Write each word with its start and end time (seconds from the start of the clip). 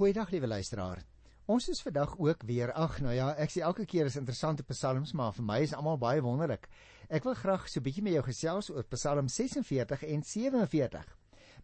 Goeiedag 0.00 0.30
liewe 0.32 0.46
luisteraar. 0.48 1.02
Ons 1.44 1.66
is 1.68 1.82
vandag 1.84 2.14
ook 2.16 2.42
weer 2.48 2.70
ag 2.72 2.94
nou 3.04 3.12
ja, 3.12 3.26
ek 3.36 3.50
sê 3.52 3.60
elke 3.60 3.84
keer 3.84 4.06
is 4.08 4.14
interessante 4.16 4.64
psalms, 4.64 5.10
maar 5.12 5.34
vir 5.36 5.44
my 5.44 5.58
is 5.60 5.74
almal 5.76 5.98
baie 6.00 6.22
wonderlik. 6.24 6.70
Ek 7.12 7.26
wil 7.28 7.36
graag 7.36 7.66
so 7.68 7.80
'n 7.80 7.84
bietjie 7.84 8.04
met 8.06 8.16
jou 8.16 8.22
gesels 8.24 8.70
oor 8.70 8.86
Psalm 8.94 9.28
46 9.28 10.06
en 10.08 10.22
47. 10.22 11.04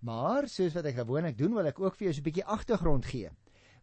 Maar 0.02 0.48
soos 0.48 0.76
wat 0.76 0.84
ek 0.84 0.98
gewoonlik 1.00 1.38
doen, 1.38 1.54
wil 1.54 1.66
ek 1.66 1.80
ook 1.80 1.96
vir 1.96 2.04
jou 2.08 2.12
so 2.12 2.20
'n 2.20 2.28
bietjie 2.28 2.44
agtergrond 2.44 3.06
gee. 3.06 3.30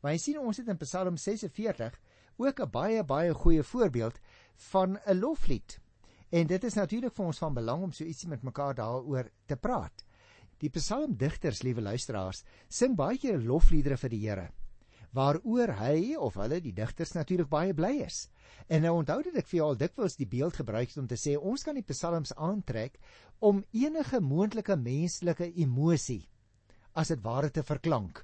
Want 0.01 0.13
jy 0.13 0.21
sien 0.21 0.39
ons 0.39 0.57
het 0.57 0.67
in 0.67 0.77
Psalm 0.77 1.17
46 1.17 1.99
ook 2.37 2.59
'n 2.59 2.69
baie 2.69 3.03
baie 3.03 3.33
goeie 3.33 3.63
voorbeeld 3.63 4.19
van 4.69 4.99
'n 5.07 5.19
loflied. 5.19 5.79
En 6.29 6.47
dit 6.47 6.63
is 6.63 6.73
natuurlik 6.75 7.13
vir 7.13 7.25
ons 7.25 7.37
van 7.37 7.53
belang 7.53 7.83
om 7.83 7.91
so 7.91 8.03
ietsie 8.03 8.29
met 8.29 8.43
mekaar 8.43 8.75
daaroor 8.75 9.31
te 9.47 9.55
praat. 9.55 10.05
Die 10.63 10.71
psalmdigters, 10.71 11.59
liewe 11.67 11.81
luisteraars, 11.83 12.45
sing 12.71 12.93
baie 12.95 13.17
keer 13.19 13.41
lofliedere 13.43 13.97
vir 13.99 14.13
die 14.13 14.21
Here 14.23 14.51
waaroor 15.13 15.75
hy 15.77 16.15
of 16.17 16.39
hulle 16.41 16.57
die 16.63 16.73
digters 16.73 17.11
natuurlik 17.13 17.49
baie 17.51 17.73
bly 17.77 17.91
is. 18.01 18.27
En 18.65 18.81
nou 18.81 18.95
onthou 18.97 19.19
dit 19.27 19.35
ek 19.37 19.49
vir 19.51 19.59
jou 19.59 19.67
al 19.67 19.77
dikwels 19.77 20.17
die 20.17 20.29
beeld 20.29 20.57
gebruik 20.57 20.95
om 20.97 21.05
te 21.09 21.19
sê 21.21 21.35
ons 21.37 21.61
kan 21.65 21.77
die 21.77 21.85
psalms 21.85 22.33
aantrek 22.33 22.97
om 23.45 23.61
enige 23.77 24.21
moontlike 24.25 24.77
menslike 24.79 25.51
emosie 25.53 26.23
as 26.97 27.13
dit 27.13 27.21
ware 27.21 27.51
te 27.53 27.61
verklank. 27.61 28.23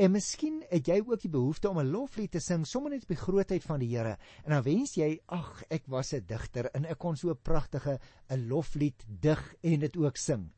En 0.00 0.12
miskien 0.12 0.60
het 0.68 0.88
jy 0.88 1.00
ook 1.00 1.24
die 1.24 1.32
behoefte 1.32 1.68
om 1.68 1.80
'n 1.80 1.92
loflied 1.92 2.32
te 2.32 2.40
sing 2.40 2.66
sommer 2.66 2.90
net 2.90 3.02
op 3.02 3.16
die 3.16 3.24
grootheid 3.24 3.64
van 3.64 3.80
die 3.80 3.96
Here. 3.96 4.16
En 4.44 4.52
dan 4.52 4.62
wens 4.62 4.94
jy, 4.96 5.20
ag, 5.26 5.64
ek 5.70 5.88
was 5.88 6.12
'n 6.12 6.24
digter 6.26 6.70
en 6.74 6.84
ek 6.84 6.98
kon 6.98 7.16
so 7.16 7.30
'n 7.30 7.42
pragtige 7.42 7.98
'n 8.28 8.48
loflied 8.48 9.04
dig 9.08 9.54
en 9.62 9.80
dit 9.80 9.96
ook 9.96 10.16
sing. 10.16 10.50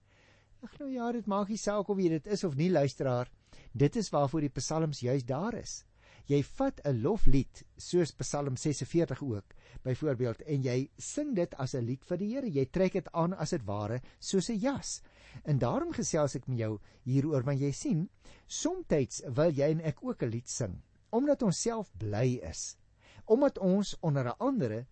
Ag 0.63 0.77
nou 0.79 0.91
ja, 0.93 1.09
dit 1.13 1.27
maak 1.27 1.49
nie 1.51 1.59
saak 1.59 1.89
of 1.91 1.99
jy 1.99 2.09
dit 2.13 2.27
is 2.31 2.45
of 2.47 2.55
nie 2.55 2.71
luisteraar. 2.71 3.31
Dit 3.75 3.97
is 3.97 4.11
waarvoor 4.15 4.45
die 4.45 4.53
psalms 4.55 5.01
juis 5.03 5.25
daar 5.27 5.57
is. 5.59 5.83
Jy 6.31 6.39
vat 6.57 6.81
'n 6.87 7.03
loflied 7.03 7.65
soos 7.77 8.13
Psalm 8.13 8.57
46 8.57 9.23
ook, 9.23 9.55
byvoorbeeld, 9.83 10.43
en 10.43 10.63
jy 10.63 10.89
sing 10.99 11.35
dit 11.35 11.55
as 11.55 11.75
'n 11.75 11.85
lied 11.85 12.05
vir 12.05 12.17
die 12.17 12.31
Here. 12.35 12.47
Jy 12.47 12.67
trek 12.71 12.93
dit 12.93 13.09
aan 13.13 13.35
as 13.35 13.51
dit 13.51 13.65
ware 13.67 14.01
soos 14.21 14.51
'n 14.51 14.59
jas. 14.59 15.03
En 15.45 15.59
daarom 15.59 15.93
gesels 15.93 16.37
ek 16.37 16.47
met 16.47 16.59
jou 16.59 16.79
hieroor 17.05 17.43
want 17.43 17.61
jy 17.61 17.73
sien, 17.73 18.09
soms 18.47 19.23
wil 19.35 19.51
jy 19.51 19.71
en 19.71 19.81
ek 19.81 19.99
ook 20.05 20.23
'n 20.23 20.31
lied 20.31 20.49
sing 20.49 20.81
omdat 21.13 21.43
ons 21.43 21.61
self 21.61 21.91
bly 22.01 22.41
is. 22.49 22.77
Omdat 23.25 23.59
ons 23.59 23.97
onder 24.01 24.33
andere 24.41 24.87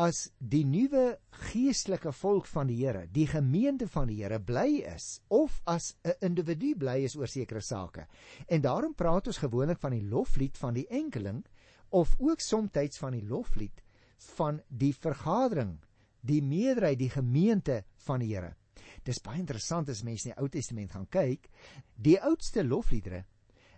as 0.00 0.30
die 0.38 0.62
nuwe 0.64 1.18
geestelike 1.50 2.12
volk 2.16 2.46
van 2.48 2.70
die 2.70 2.78
Here, 2.78 3.02
die 3.12 3.26
gemeente 3.28 3.88
van 3.90 4.08
die 4.08 4.22
Here 4.22 4.38
bly 4.40 4.80
is 4.88 5.20
of 5.28 5.58
as 5.68 5.92
'n 6.04 6.14
individu 6.28 6.74
bly 6.74 7.04
is 7.04 7.16
oor 7.16 7.28
sekere 7.28 7.60
sake. 7.60 8.06
En 8.48 8.62
daarom 8.62 8.94
praat 8.94 9.26
ons 9.26 9.42
gewoonlik 9.44 9.78
van 9.78 9.92
die 9.92 10.08
loflied 10.14 10.56
van 10.56 10.74
die 10.74 10.86
enkeling 10.88 11.44
of 11.90 12.16
ook 12.18 12.40
soms 12.40 12.98
van 12.98 13.12
die 13.12 13.26
loflied 13.26 13.82
van 14.36 14.62
die 14.68 14.94
vergadering, 14.94 15.78
die 16.20 16.42
meerderheid, 16.42 16.98
die 16.98 17.10
gemeente 17.10 17.84
van 17.96 18.20
die 18.20 18.34
Here. 18.34 18.54
Dis 19.04 19.20
baie 19.20 19.38
interessant 19.38 19.88
as 19.88 20.02
mense 20.02 20.28
in 20.28 20.34
die 20.34 20.40
Ou 20.40 20.48
Testament 20.48 20.92
gaan 20.92 21.08
kyk, 21.08 21.50
die 21.96 22.20
oudste 22.20 22.64
lofliedere 22.64 23.24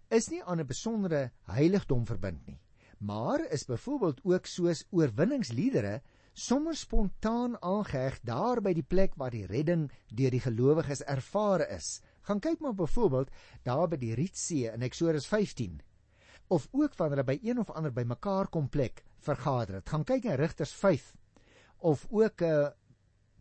is 0.09 0.28
nie 0.28 0.43
aan 0.45 0.61
'n 0.61 0.67
besondere 0.67 1.31
heiligdom 1.47 2.06
verbind 2.06 2.47
nie 2.47 2.61
maar 3.03 3.50
is 3.50 3.65
byvoorbeeld 3.65 4.20
ook 4.23 4.47
soos 4.47 4.84
oorwinningsliedere 4.91 6.03
sommer 6.33 6.77
spontaan 6.77 7.56
aangeheg 7.61 8.20
daar 8.25 8.61
by 8.64 8.72
die 8.72 8.86
plek 8.86 9.14
waar 9.20 9.30
die 9.30 9.47
redding 9.47 9.91
deur 10.08 10.33
die 10.33 10.41
gelowiges 10.41 11.05
ervare 11.05 11.69
is. 11.75 12.00
Gaan 12.22 12.41
kyk 12.41 12.61
maar 12.61 12.75
byvoorbeeld 12.75 13.30
daar 13.64 13.88
by 13.88 13.98
die 14.00 14.14
Rietsee 14.14 14.72
in 14.72 14.83
Eksodus 14.83 15.27
15 15.27 15.80
of 16.53 16.69
ook 16.72 16.97
wanneer 16.97 17.22
hulle 17.22 17.30
by 17.33 17.38
een 17.42 17.58
of 17.58 17.70
ander 17.70 17.92
by 17.92 18.05
mekaar 18.05 18.48
kom 18.53 18.69
plek 18.69 19.05
vergader 19.25 19.80
het. 19.80 19.88
Gaan 19.88 20.05
kyk 20.05 20.25
in 20.25 20.36
Rigters 20.41 20.72
5 20.72 21.14
of 21.78 22.06
ook 22.10 22.41
'n 22.41 22.44
uh, 22.44 22.66
eh, 22.66 22.72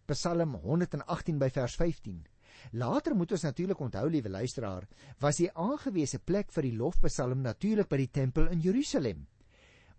Psalm 0.05 0.55
118 0.55 1.37
by 1.37 1.49
vers 1.49 1.75
15. 1.75 2.25
Later 2.71 3.15
moet 3.15 3.31
ons 3.31 3.41
natuurlik 3.41 3.79
onthou, 3.79 4.09
liewe 4.09 4.29
luisteraar, 4.29 4.87
was 5.19 5.37
die 5.37 5.51
aangewese 5.53 6.19
plek 6.19 6.51
vir 6.51 6.61
die 6.61 6.75
lofpsalm 6.77 7.41
natuurlik 7.41 7.89
by 7.89 7.97
die 7.97 8.11
tempel 8.11 8.47
in 8.47 8.59
Jerusalem. 8.59 9.27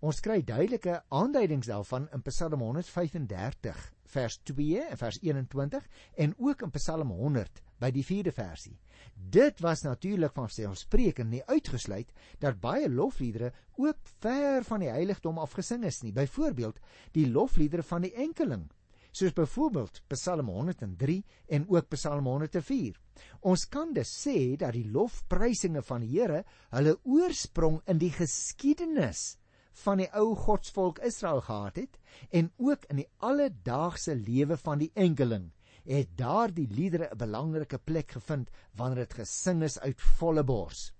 Ons 0.02 0.18
kry 0.18 0.40
duidelike 0.42 0.96
aanduidings 1.14 1.68
daarvan 1.70 2.08
in 2.16 2.24
Psalm 2.26 2.62
135 2.64 3.82
vers 4.10 4.36
2 4.50 4.80
en 4.82 4.98
vers 4.98 5.18
21 5.22 5.84
en 6.24 6.32
ook 6.42 6.64
in 6.66 6.72
Psalm 6.74 7.12
100 7.14 7.60
by 7.78 7.90
die 7.94 8.02
4de 8.08 8.32
versie. 8.34 8.74
Dit 9.14 9.60
was 9.62 9.84
natuurlik 9.86 10.34
van 10.34 10.50
selfspreekend 10.50 11.30
nie 11.30 11.44
uitgesluit 11.46 12.10
dat 12.42 12.58
baie 12.64 12.88
lofliedere 12.91 13.52
ook 13.78 14.10
ver 14.24 14.66
van 14.66 14.82
die 14.82 14.91
heiligdom 14.91 15.38
af 15.38 15.54
gesing 15.54 15.86
is 15.86 16.00
nie. 16.02 16.10
Byvoorbeeld 16.12 16.80
die 17.14 17.28
lofliedere 17.30 17.86
van 17.86 18.02
die 18.02 18.14
enkeling 18.24 18.66
soos 19.12 19.36
byvoorbeeld 19.36 20.00
Psalm 20.10 20.48
103 20.50 21.20
en 21.46 21.68
ook 21.68 21.92
Psalm 21.94 22.26
104. 22.26 22.98
Ons 23.46 23.68
kan 23.68 23.94
dus 23.94 24.10
sê 24.24 24.56
dat 24.58 24.74
die 24.74 24.88
lofprysinge 24.91 25.84
van 25.86 26.02
die 26.02 26.16
Here 26.16 26.42
hulle 26.74 26.96
oorsprong 27.04 27.78
in 27.86 28.02
die 28.02 28.10
geskiedenis 28.16 29.36
van 29.84 30.03
die 30.03 30.09
ou 30.12 30.34
godsvolk 30.37 30.99
Israel 31.06 31.41
gehad 31.41 31.77
het 31.77 31.99
en 32.31 32.50
ook 32.56 32.84
in 32.93 33.03
die 33.03 33.09
alledaagse 33.19 34.15
lewe 34.15 34.56
van 34.56 34.78
die 34.78 34.91
enkeling 34.94 35.50
het 35.84 36.16
daardie 36.16 36.69
liedere 36.71 37.09
'n 37.10 37.19
belangrike 37.19 37.78
plek 37.78 38.12
gevind 38.12 38.50
wanneer 38.77 39.06
dit 39.06 39.15
gesing 39.15 39.62
is 39.62 39.78
uit 39.78 40.00
volle 40.00 40.44
bors. 40.44 40.93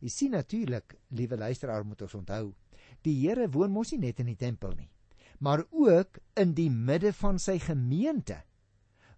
Jy 0.00 0.08
sien 0.08 0.30
natuurlik, 0.30 0.96
liewe 1.08 1.36
luisteraar, 1.36 1.84
moet 1.86 2.02
ons 2.02 2.14
onthou, 2.14 2.54
die 3.02 3.28
Here 3.28 3.48
woon 3.50 3.70
mos 3.70 3.92
nie 3.92 4.00
net 4.00 4.20
in 4.20 4.26
die 4.26 4.36
tempel 4.36 4.74
nie, 4.76 4.90
maar 5.38 5.64
ook 5.70 6.18
in 6.36 6.54
die 6.54 6.70
midde 6.70 7.12
van 7.12 7.38
sy 7.38 7.58
gemeente 7.58 8.42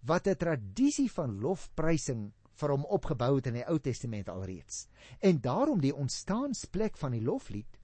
wat 0.03 0.27
'n 0.27 0.37
tradisie 0.37 1.11
van 1.11 1.41
lofprysing 1.41 2.33
vir 2.61 2.71
hom 2.71 2.85
opgebou 2.85 3.37
het 3.37 3.47
in 3.47 3.55
die 3.55 3.67
Ou 3.69 3.79
Testament 3.79 4.29
alreeds. 4.29 4.87
En 5.21 5.41
daarom 5.41 5.81
die 5.81 5.95
ontstaansplek 5.95 6.97
van 6.97 7.13
die 7.13 7.23
loflied 7.23 7.76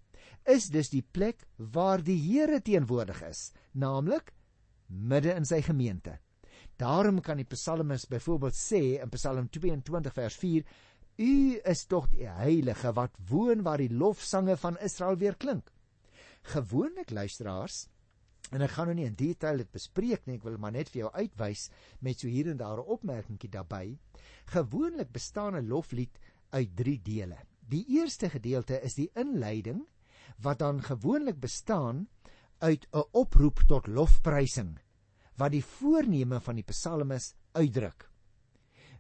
is 0.45 0.69
dus 0.75 0.91
die 0.91 1.03
plek 1.03 1.45
waar 1.57 2.03
die 2.03 2.19
Here 2.19 2.61
teenwoordig 2.61 3.23
is, 3.23 3.53
naamlik 3.73 4.33
midde 4.87 5.35
in 5.35 5.45
sy 5.49 5.63
gemeente. 5.63 6.19
Daarom 6.81 7.21
kan 7.21 7.39
die 7.39 7.49
psalmis 7.49 8.09
byvoorbeeld 8.11 8.57
sê 8.57 8.83
in 9.03 9.13
Psalm 9.15 9.49
22 9.49 10.15
vers 10.17 10.37
4: 10.37 10.65
U 11.19 11.35
is 11.69 11.85
tog 11.87 12.09
die 12.11 12.27
heilige 12.27 12.93
wat 12.97 13.17
woon 13.29 13.63
waar 13.63 13.79
die 13.79 13.93
lofsange 13.93 14.57
van 14.57 14.79
Israel 14.81 15.19
weer 15.21 15.37
klink. 15.37 15.71
Gewoonlik 16.55 17.11
luisteraars 17.11 17.87
en 18.53 18.65
ek 18.65 18.75
gaan 18.75 18.91
nou 18.91 18.97
nie 18.99 19.07
in 19.07 19.17
detail 19.17 19.63
dit 19.63 19.71
bespreek 19.73 20.27
nie, 20.27 20.37
ek 20.37 20.45
wil 20.45 20.59
maar 20.61 20.75
net 20.75 20.91
vir 20.93 21.05
jou 21.05 21.11
uitwys 21.15 21.69
met 22.05 22.21
so 22.21 22.29
hier 22.29 22.51
en 22.51 22.59
daar 22.61 22.83
'n 22.83 22.93
opmerkingie 22.97 23.49
daarbey. 23.49 23.99
Gewoonlik 24.47 25.13
bestaan 25.13 25.57
'n 25.57 25.69
loflied 25.69 26.19
uit 26.51 26.77
3 26.77 27.01
dele. 27.03 27.39
Die 27.69 27.85
eerste 27.89 28.29
gedeelte 28.29 28.83
is 28.83 28.95
die 28.95 29.11
inleiding 29.15 29.87
wat 30.39 30.59
dan 30.59 30.83
gewoonlik 30.83 31.41
bestaan 31.41 32.09
uit 32.59 32.87
'n 32.93 33.05
oproep 33.13 33.63
tot 33.67 33.87
lofprysing 33.87 34.79
wat 35.37 35.51
die 35.51 35.65
voorneme 35.65 36.41
van 36.41 36.55
die 36.55 36.65
psalmes 36.65 37.35
uitdruk. 37.53 38.11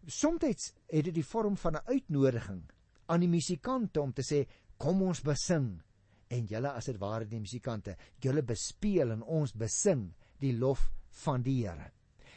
Somstyds 0.06 0.72
het 0.90 1.04
dit 1.04 1.14
die 1.14 1.26
vorm 1.26 1.56
van 1.56 1.76
'n 1.76 1.86
uitnodiging 1.86 2.62
aan 3.06 3.20
die 3.20 3.28
musikante 3.28 4.00
om 4.00 4.12
te 4.12 4.22
sê 4.22 4.48
kom 4.76 5.02
ons 5.02 5.22
besing 5.22 5.82
en 6.28 6.46
julle 6.46 6.72
as 6.72 6.84
dit 6.84 6.98
ware 6.98 7.28
die 7.28 7.40
musikante 7.40 7.96
julle 8.18 8.42
bespeel 8.42 9.10
en 9.10 9.22
ons 9.22 9.52
besing 9.52 10.12
die 10.38 10.56
lof 10.58 10.90
van 11.24 11.42
die 11.42 11.66
Here. 11.66 11.92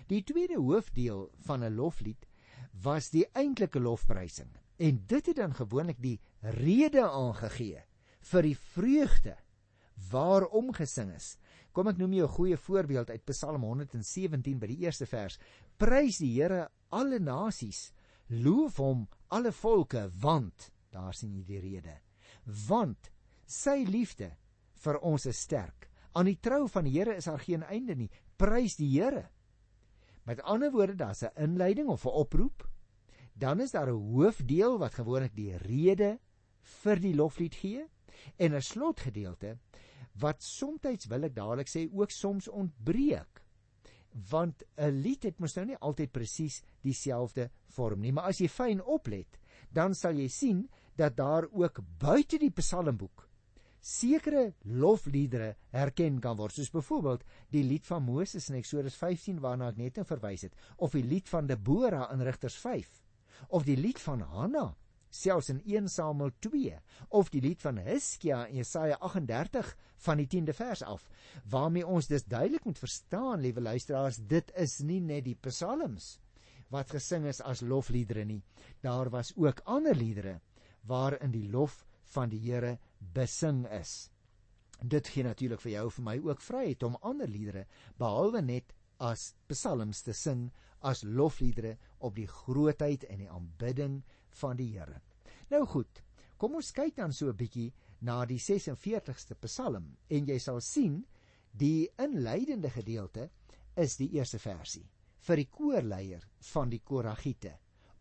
Die 0.07 0.23
tweede 0.23 0.59
hoofdeel 0.59 1.31
van 1.47 1.63
'n 1.63 1.75
loflied 1.75 2.27
was 2.83 3.09
die 3.09 3.25
eintlike 3.33 3.79
lofprysing 3.79 4.51
en 4.77 5.03
dit 5.07 5.25
het 5.25 5.35
dan 5.35 5.53
gewoonlik 5.53 6.01
die 6.01 6.19
rede 6.41 7.09
aangegee 7.09 7.81
vir 8.31 8.47
die 8.49 8.57
vreugde 8.57 9.35
waarom 10.11 10.73
gesing 10.75 11.13
is. 11.15 11.35
Kom 11.75 11.89
ek 11.91 11.99
noem 11.99 12.13
jou 12.13 12.27
'n 12.27 12.35
goeie 12.37 12.57
voorbeeld 12.57 13.09
uit 13.09 13.25
Psalm 13.25 13.63
117 13.63 14.59
by 14.59 14.67
die 14.67 14.83
eerste 14.85 15.05
vers. 15.05 15.37
Prys 15.77 16.17
die 16.17 16.41
Here 16.41 16.69
alle 16.89 17.19
nasies, 17.19 17.91
loof 18.29 18.77
hom 18.77 19.07
alle 19.27 19.51
volke, 19.51 20.09
want 20.21 20.71
daar 20.91 21.13
sien 21.13 21.35
jy 21.35 21.43
die 21.43 21.59
rede. 21.59 21.99
Want 22.67 23.11
sy 23.45 23.85
liefde 23.87 24.31
vir 24.73 24.99
ons 24.99 25.25
is 25.25 25.39
sterk. 25.39 25.89
Aan 26.13 26.25
die 26.25 26.39
trou 26.39 26.67
van 26.67 26.85
die 26.85 26.97
Here 26.97 27.15
is 27.15 27.25
daar 27.25 27.39
geen 27.39 27.63
einde 27.63 27.95
nie. 27.95 28.09
Prys 28.37 28.75
die 28.75 28.89
Here. 28.89 29.29
Met 30.25 30.41
ander 30.41 30.71
woorde, 30.71 30.95
daar's 30.95 31.23
'n 31.23 31.35
inleiding 31.35 31.87
of 31.89 32.05
'n 32.05 32.09
oproep. 32.09 32.69
Dan 33.33 33.59
is 33.59 33.71
daar 33.71 33.89
'n 33.89 34.13
hoofdeel 34.13 34.79
wat 34.79 34.93
gewoonlik 34.93 35.35
die 35.35 35.57
rede 35.57 36.19
vir 36.61 36.99
die 36.99 37.15
loflied 37.15 37.55
gee 37.55 37.89
en 38.37 38.53
'n 38.55 38.61
slotgedeelte 38.61 39.57
wat 40.19 40.43
soms 40.43 41.07
wil 41.07 41.23
ek 41.23 41.35
dadelik 41.35 41.67
sê 41.67 41.87
ook 41.91 42.11
soms 42.11 42.47
ontbreek. 42.47 43.41
Want 44.29 44.63
'n 44.77 45.01
lied 45.01 45.23
het 45.23 45.39
mos 45.39 45.55
nou 45.55 45.65
nie 45.65 45.77
altyd 45.77 46.11
presies 46.11 46.61
dieselfde 46.81 47.49
vorm 47.67 47.99
nie. 47.99 48.11
Maar 48.11 48.23
as 48.23 48.39
jy 48.39 48.47
fyn 48.47 48.81
oplet 48.81 49.39
dan 49.69 49.93
sal 49.93 50.15
jy 50.15 50.27
sien 50.27 50.69
dat 50.95 51.17
daar 51.17 51.47
ook 51.51 51.81
buite 51.99 52.37
die 52.37 52.51
Psalmboek 52.51 53.27
sekere 53.85 54.53
lofliedere 54.63 55.55
herken 55.69 56.19
kan 56.19 56.37
word. 56.37 56.53
Soos 56.53 56.71
byvoorbeeld 56.73 57.23
die 57.53 57.63
lied 57.63 57.85
van 57.85 58.03
Moses 58.03 58.49
in 58.49 58.55
Eksodus 58.55 58.95
15 58.95 59.39
waarna 59.39 59.69
ek 59.69 59.77
net 59.77 59.99
nou 59.99 60.05
verwys 60.05 60.41
het 60.47 60.55
of 60.77 60.95
die 60.97 61.03
lied 61.03 61.29
van 61.29 61.45
Debora 61.47 62.07
in 62.13 62.23
Rigters 62.25 62.57
5 62.57 63.03
of 63.49 63.63
die 63.67 63.77
lied 63.77 63.99
van 64.01 64.21
Hanna 64.21 64.75
selfs 65.15 65.49
in 65.53 65.61
1 65.63 65.89
Samuel 65.89 66.33
2 66.39 66.75
of 67.09 67.31
die 67.33 67.41
lied 67.41 67.61
van 67.63 67.79
Hiskia 67.85 68.43
in 68.49 68.59
Jesaja 68.61 68.99
38 68.99 69.71
van 70.07 70.21
die 70.21 70.27
10de 70.35 70.53
vers 70.57 70.83
af 70.83 71.07
waarmee 71.49 71.87
ons 71.87 72.11
dus 72.11 72.27
duidelik 72.27 72.65
moet 72.65 72.83
verstaan 72.83 73.41
liewe 73.41 73.61
luisteraars 73.61 74.21
dit 74.27 74.51
is 74.55 74.79
nie 74.79 75.01
net 75.01 75.25
die 75.25 75.37
psalms 75.47 76.15
wat 76.73 76.91
gesing 76.95 77.27
is 77.29 77.41
as 77.45 77.61
lofliedere 77.61 78.25
nie. 78.25 78.41
Daar 78.81 79.09
was 79.09 79.33
ook 79.35 79.61
ander 79.65 79.95
liedere 79.95 80.39
waarin 80.89 81.31
die 81.31 81.47
lof 81.49 81.85
van 82.13 82.29
die 82.29 82.41
Here 82.41 82.77
besing 83.13 83.65
is. 83.71 84.09
Dit 84.81 85.07
gee 85.07 85.23
natuurlik 85.23 85.61
vir 85.61 85.71
jou 85.71 85.85
vir 85.97 86.05
my 86.09 86.17
ook 86.25 86.41
vryheid 86.41 86.83
om 86.83 86.97
ander 87.01 87.29
liedere 87.31 87.65
behalwe 87.97 88.41
net 88.41 88.73
as 88.99 89.33
psalms 89.47 90.01
te 90.05 90.13
sing 90.13 90.49
as 90.85 91.03
lofliedere 91.03 91.77
op 91.99 92.15
die 92.15 92.27
grootheid 92.27 93.05
en 93.09 93.23
die 93.23 93.31
aanbidding 93.31 94.01
van 94.41 94.57
die 94.57 94.71
Here. 94.73 95.01
Nou 95.49 95.65
goed, 95.65 96.01
kom 96.37 96.55
ons 96.55 96.71
kyk 96.71 96.95
dan 96.95 97.13
so 97.13 97.29
'n 97.29 97.37
bietjie 97.37 97.73
na 98.01 98.25
die 98.25 98.39
46ste 98.39 99.35
Psalm 99.41 99.97
en 100.09 100.25
jy 100.27 100.39
sal 100.39 100.61
sien 100.61 101.05
die 101.51 101.89
inleidende 101.97 102.69
gedeelte 102.69 103.29
is 103.75 103.97
die 103.97 104.11
eerste 104.17 104.39
versie 104.39 104.85
vir 105.25 105.41
die 105.41 105.49
koorleier 105.49 106.25
van 106.53 106.69
die 106.69 106.81
Koragiete 106.85 107.55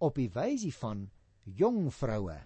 op 0.04 0.18
die 0.20 0.28
wysie 0.28 0.72
van 0.72 1.06
jong 1.44 1.92
vroue 1.92 2.36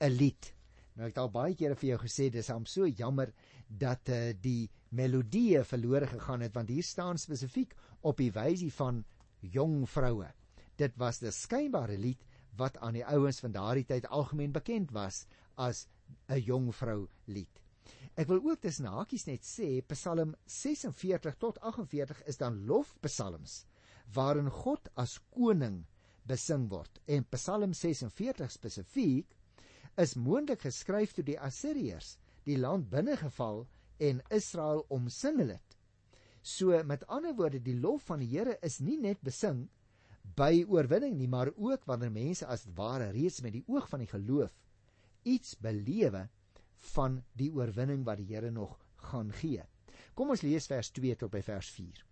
'n 0.00 0.12
lied. 0.12 0.52
Nou 0.96 1.06
ek 1.06 1.14
het 1.14 1.18
al 1.18 1.30
baie 1.30 1.54
kere 1.54 1.74
vir 1.74 1.88
jou 1.88 1.98
gesê 1.98 2.30
dis 2.30 2.48
hom 2.48 2.64
so 2.66 2.86
jammer 2.86 3.32
dat 3.68 4.08
uh, 4.08 4.32
die 4.32 4.70
melodie 4.90 5.62
verlore 5.64 6.06
gegaan 6.06 6.40
het 6.40 6.54
want 6.54 6.68
hier 6.68 6.82
staan 6.82 7.18
spesifiek 7.18 7.74
op 8.02 8.16
die 8.16 8.30
wysie 8.32 8.72
van 8.72 9.04
jong 9.40 9.88
vroue. 9.88 10.28
Dit 10.76 10.96
was 10.96 11.22
'n 11.22 11.32
skynbare 11.32 11.98
lied 11.98 12.24
wat 12.56 12.78
aan 12.78 12.96
die 12.98 13.04
ouens 13.04 13.40
van 13.44 13.52
daardie 13.52 13.86
tyd 13.88 14.08
algemeen 14.08 14.52
bekend 14.52 14.92
was 14.96 15.26
as 15.54 15.86
'n 16.28 16.40
jong 16.40 16.74
vrou 16.74 17.08
lied. 17.24 17.62
Ek 18.16 18.28
wil 18.28 18.40
ook 18.44 18.60
tussen 18.60 18.86
hakies 18.88 19.26
net 19.26 19.44
sê 19.44 19.82
Psalm 19.92 20.34
46 20.46 21.36
tot 21.36 21.60
48 21.60 22.22
is 22.26 22.36
dan 22.36 22.64
lofpsalms 22.66 23.64
waarin 24.14 24.50
God 24.50 24.88
as 24.94 25.18
koning 25.34 25.84
besing 26.24 26.68
word 26.68 27.00
en 27.06 27.26
Psalm 27.34 27.72
46 27.72 28.50
spesifiek 28.50 29.36
is 29.96 30.14
moontlik 30.14 30.64
geskryf 30.66 31.12
toe 31.12 31.24
die 31.24 31.38
Assiriërs 31.40 32.16
die 32.48 32.58
land 32.58 32.88
binnegeval 32.90 33.66
en 33.98 34.20
Israel 34.30 34.84
omsingel 34.92 35.54
het. 35.56 35.76
So 36.42 36.82
met 36.84 37.06
ander 37.06 37.34
woorde 37.34 37.60
die 37.62 37.78
lof 37.80 38.04
van 38.10 38.20
die 38.22 38.30
Here 38.30 38.58
is 38.62 38.78
nie 38.80 38.98
net 39.00 39.22
besing 39.26 39.66
by 40.34 40.64
oorwinning 40.68 41.16
nie, 41.16 41.28
maar 41.28 41.52
ook 41.54 41.84
wanneer 41.84 42.12
mense 42.12 42.46
as 42.46 42.66
ware 42.74 43.10
reeds 43.10 43.40
met 43.42 43.52
die 43.52 43.64
oog 43.66 43.88
van 43.88 44.02
die 44.02 44.10
geloof 44.10 44.52
iets 45.26 45.56
belewe 45.58 46.28
van 46.94 47.22
die 47.34 47.50
oorwinning 47.54 48.04
wat 48.06 48.20
die 48.20 48.28
Here 48.30 48.50
nog 48.50 48.76
gaan 49.10 49.32
gee. 49.32 49.64
Kom 50.14 50.30
ons 50.30 50.44
lees 50.46 50.68
vers 50.70 50.90
2 50.94 51.16
tot 51.22 51.32
by 51.32 51.42
vers 51.42 51.70
4. 51.74 52.04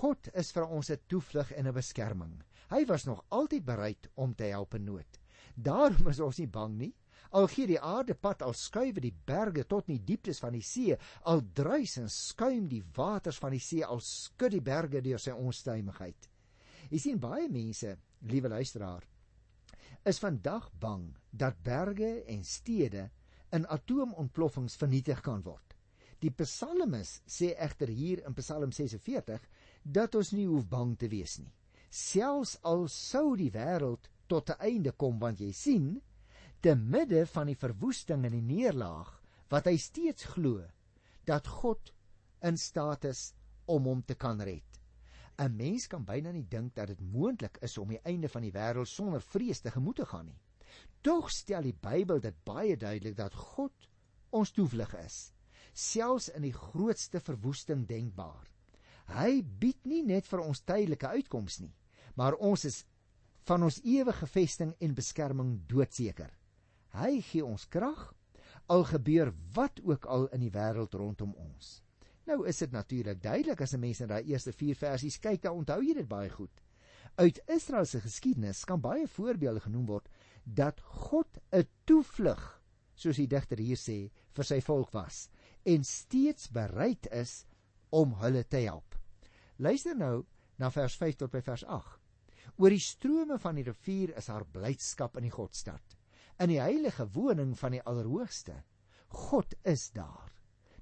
God 0.00 0.28
is 0.38 0.52
vir 0.54 0.66
ons 0.66 0.90
'n 0.90 1.00
toevlug 1.08 1.52
en 1.52 1.66
'n 1.66 1.74
beskerming. 1.74 2.42
Hy 2.70 2.84
was 2.86 3.04
nog 3.04 3.24
altyd 3.28 3.64
bereid 3.64 4.08
om 4.14 4.34
te 4.34 4.44
help 4.44 4.74
in 4.74 4.84
nood. 4.84 5.20
Daarom 5.54 6.08
is 6.08 6.20
ons 6.20 6.38
nie 6.38 6.46
bang 6.46 6.78
nie. 6.78 6.94
Al 7.30 7.46
gee 7.46 7.66
die 7.66 7.80
aarde 7.80 8.14
pad, 8.14 8.42
al 8.42 8.52
skuif 8.52 9.00
die 9.00 9.14
berge 9.24 9.64
tot 9.66 9.88
in 9.88 9.96
die 9.96 10.04
dieptes 10.04 10.38
van 10.38 10.52
die 10.52 10.62
see, 10.62 10.96
al 11.22 11.40
druis 11.52 11.96
en 11.96 12.08
skuim 12.08 12.68
die 12.68 12.82
waters 12.94 13.38
van 13.38 13.50
die 13.50 13.60
see, 13.60 13.84
al 13.84 14.00
skud 14.00 14.50
die 14.50 14.60
berge 14.60 15.00
deur 15.00 15.18
sy 15.18 15.30
onstuimigheid. 15.30 16.28
Jy 16.92 16.98
sien 17.00 17.20
baie 17.20 17.46
mense, 17.48 17.94
liewe 18.28 18.50
luisteraar, 18.52 19.04
is 20.04 20.18
vandag 20.20 20.66
bang 20.82 21.06
dat 21.30 21.62
berge 21.64 22.10
en 22.28 22.42
stede 22.44 23.06
in 23.56 23.64
atoomontploffings 23.64 24.76
vernietig 24.76 25.22
kan 25.24 25.40
word. 25.46 25.72
Die 26.20 26.30
psalmis 26.36 27.14
sê 27.24 27.54
egter 27.56 27.88
hier 27.88 28.20
in 28.28 28.36
Psalm 28.36 28.74
46 28.76 29.46
dat 29.96 30.18
ons 30.20 30.32
nie 30.36 30.44
hoef 30.50 30.68
bang 30.68 30.92
te 31.00 31.08
wees 31.08 31.38
nie. 31.40 31.50
Selfs 31.88 32.58
al 32.68 32.84
sou 32.92 33.32
die 33.40 33.50
wêreld 33.56 34.10
tot 34.28 34.50
'n 34.50 34.60
einde 34.60 34.92
kom 34.92 35.18
want 35.18 35.40
jy 35.40 35.52
sien, 35.52 36.02
te 36.60 36.74
midde 36.74 37.24
van 37.26 37.46
die 37.46 37.58
verwoesting 37.58 38.24
en 38.24 38.36
die 38.36 38.48
neerlaag, 38.54 39.10
wat 39.48 39.64
hy 39.66 39.76
steeds 39.76 40.24
glo 40.34 40.62
dat 41.24 41.46
God 41.46 41.92
in 42.42 42.56
staat 42.56 43.04
is 43.04 43.32
om 43.66 43.84
hom 43.84 44.02
te 44.02 44.14
kan 44.14 44.40
red. 44.40 44.71
'n 45.38 45.56
Mens 45.56 45.86
kan 45.86 46.04
byna 46.04 46.32
nie 46.32 46.48
dink 46.48 46.74
dat 46.74 46.86
dit 46.86 47.00
moontlik 47.00 47.58
is 47.60 47.78
om 47.78 47.88
die 47.88 48.00
einde 48.04 48.28
van 48.28 48.42
die 48.42 48.52
wêreld 48.52 48.88
sonder 48.88 49.20
vrees 49.20 49.60
te 49.60 49.70
gemoed 49.70 49.96
te 49.96 50.06
gaan 50.06 50.26
nie. 50.26 50.38
Tog 51.00 51.30
stel 51.30 51.62
die 51.62 51.76
Bybel 51.80 52.20
dit 52.20 52.44
baie 52.44 52.76
duidelik 52.76 53.16
dat 53.16 53.34
God 53.34 53.88
ons 54.30 54.50
toevlug 54.50 54.94
is, 54.94 55.32
selfs 55.72 56.28
in 56.28 56.42
die 56.42 56.54
grootste 56.54 57.20
verwoesting 57.20 57.86
denkbaar. 57.86 58.48
Hy 59.12 59.42
bied 59.42 59.84
nie 59.84 60.02
net 60.06 60.26
vir 60.26 60.40
ons 60.40 60.62
tydelike 60.64 61.08
uitkoms 61.08 61.60
nie, 61.60 61.74
maar 62.14 62.34
ons 62.34 62.64
is 62.64 62.84
van 63.48 63.62
ons 63.66 63.80
ewige 63.82 64.26
vesting 64.26 64.74
en 64.80 64.94
beskerming 64.94 65.56
doodseker. 65.68 66.30
Hy 66.94 67.20
gee 67.20 67.44
ons 67.44 67.66
krag 67.66 68.12
al 68.70 68.84
gebeur 68.84 69.32
wat 69.56 69.80
ook 69.82 70.06
al 70.06 70.28
in 70.36 70.44
die 70.44 70.52
wêreld 70.54 70.94
rondom 70.94 71.34
ons. 71.34 71.80
Nou 72.24 72.46
is 72.46 72.58
dit 72.62 72.70
natuurlik 72.70 73.22
duidelik 73.22 73.60
as 73.60 73.74
'n 73.74 73.80
mens 73.80 73.98
na 74.00 74.06
daai 74.06 74.24
eerste 74.24 74.52
4 74.52 74.74
versies 74.74 75.18
kyk, 75.18 75.42
dan 75.42 75.56
onthou 75.56 75.82
jy 75.82 75.94
dit 75.94 76.08
baie 76.08 76.30
goed. 76.30 76.62
Uit 77.16 77.40
Israel 77.46 77.84
se 77.84 78.00
geskiedenis 78.00 78.64
kan 78.64 78.80
baie 78.80 79.08
voorbeelde 79.08 79.60
genoem 79.60 79.86
word 79.86 80.08
dat 80.44 80.80
God 80.80 81.38
'n 81.52 81.66
toevlug, 81.84 82.62
soos 82.94 83.16
die 83.16 83.26
digter 83.26 83.58
hier 83.58 83.76
sê, 83.76 84.10
vir 84.32 84.44
sy 84.44 84.60
volk 84.60 84.92
was 84.92 85.28
en 85.64 85.84
steeds 85.84 86.48
bereid 86.50 87.06
is 87.10 87.44
om 87.90 88.14
hulle 88.22 88.44
te 88.44 88.56
help. 88.56 88.96
Luister 89.56 89.96
nou 89.96 90.24
na 90.58 90.70
vers 90.70 90.96
5 90.96 91.16
tot 91.16 91.30
by 91.30 91.40
vers 91.40 91.64
8. 91.64 91.98
Oor 92.56 92.70
die 92.70 92.82
strome 92.82 93.38
van 93.38 93.58
die 93.58 93.64
rivier 93.64 94.12
is 94.16 94.28
haar 94.32 94.44
blydskap 94.44 95.16
in 95.16 95.22
die 95.22 95.34
Godstad, 95.34 95.96
in 96.38 96.52
die 96.52 96.60
heilige 96.60 97.06
woning 97.14 97.54
van 97.58 97.72
die 97.72 97.82
Allerhoogste. 97.82 98.62
God 99.08 99.54
is 99.64 99.90
daar. 99.90 100.21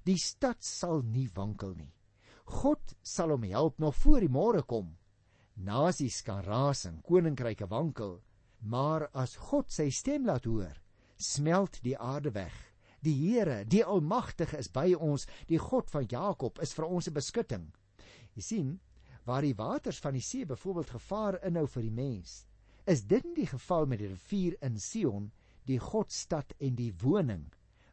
Die 0.07 0.17
stad 0.17 0.63
sal 0.65 1.03
nie 1.05 1.27
wankel 1.35 1.75
nie. 1.77 1.91
God 2.51 2.95
sal 3.05 3.31
hom 3.35 3.43
help 3.45 3.79
nog 3.79 3.95
voor 4.01 4.23
die 4.23 4.31
môre 4.31 4.63
kom. 4.65 4.95
Nasies 5.61 6.21
kan 6.25 6.41
raas 6.43 6.87
en 6.89 7.01
koninkryke 7.05 7.67
wankel, 7.69 8.17
maar 8.61 9.09
as 9.13 9.35
God 9.49 9.69
sy 9.71 9.89
stem 9.93 10.25
laat 10.25 10.47
hoor, 10.49 10.73
smelt 11.17 11.77
die 11.85 11.97
aarde 11.97 12.33
weg. 12.33 12.55
Die 13.01 13.13
Here, 13.13 13.63
die 13.65 13.83
Almagtige 13.85 14.57
is 14.57 14.69
by 14.73 14.91
ons, 14.93 15.27
die 15.49 15.59
God 15.61 15.89
van 15.93 16.07
Jakob 16.09 16.59
is 16.61 16.73
vir 16.73 16.85
ons 16.85 17.07
'n 17.07 17.13
beskutting. 17.13 17.71
Jy 18.35 18.41
sien, 18.41 18.79
waar 19.25 19.41
die 19.41 19.57
waters 19.57 19.99
van 19.99 20.13
die 20.13 20.21
see 20.21 20.45
byvoorbeeld 20.45 20.89
gevaar 20.89 21.39
inhou 21.45 21.67
vir 21.67 21.83
die 21.83 21.91
mens, 21.91 22.45
is 22.85 23.03
dit 23.03 23.23
nie 23.25 23.35
die 23.35 23.47
geval 23.47 23.85
met 23.85 23.99
die 23.99 24.07
rivier 24.07 24.57
in 24.61 24.79
Sion, 24.79 25.31
die 25.65 25.79
Godstad 25.79 26.53
en 26.59 26.75
die 26.75 26.93
woning 27.03 27.51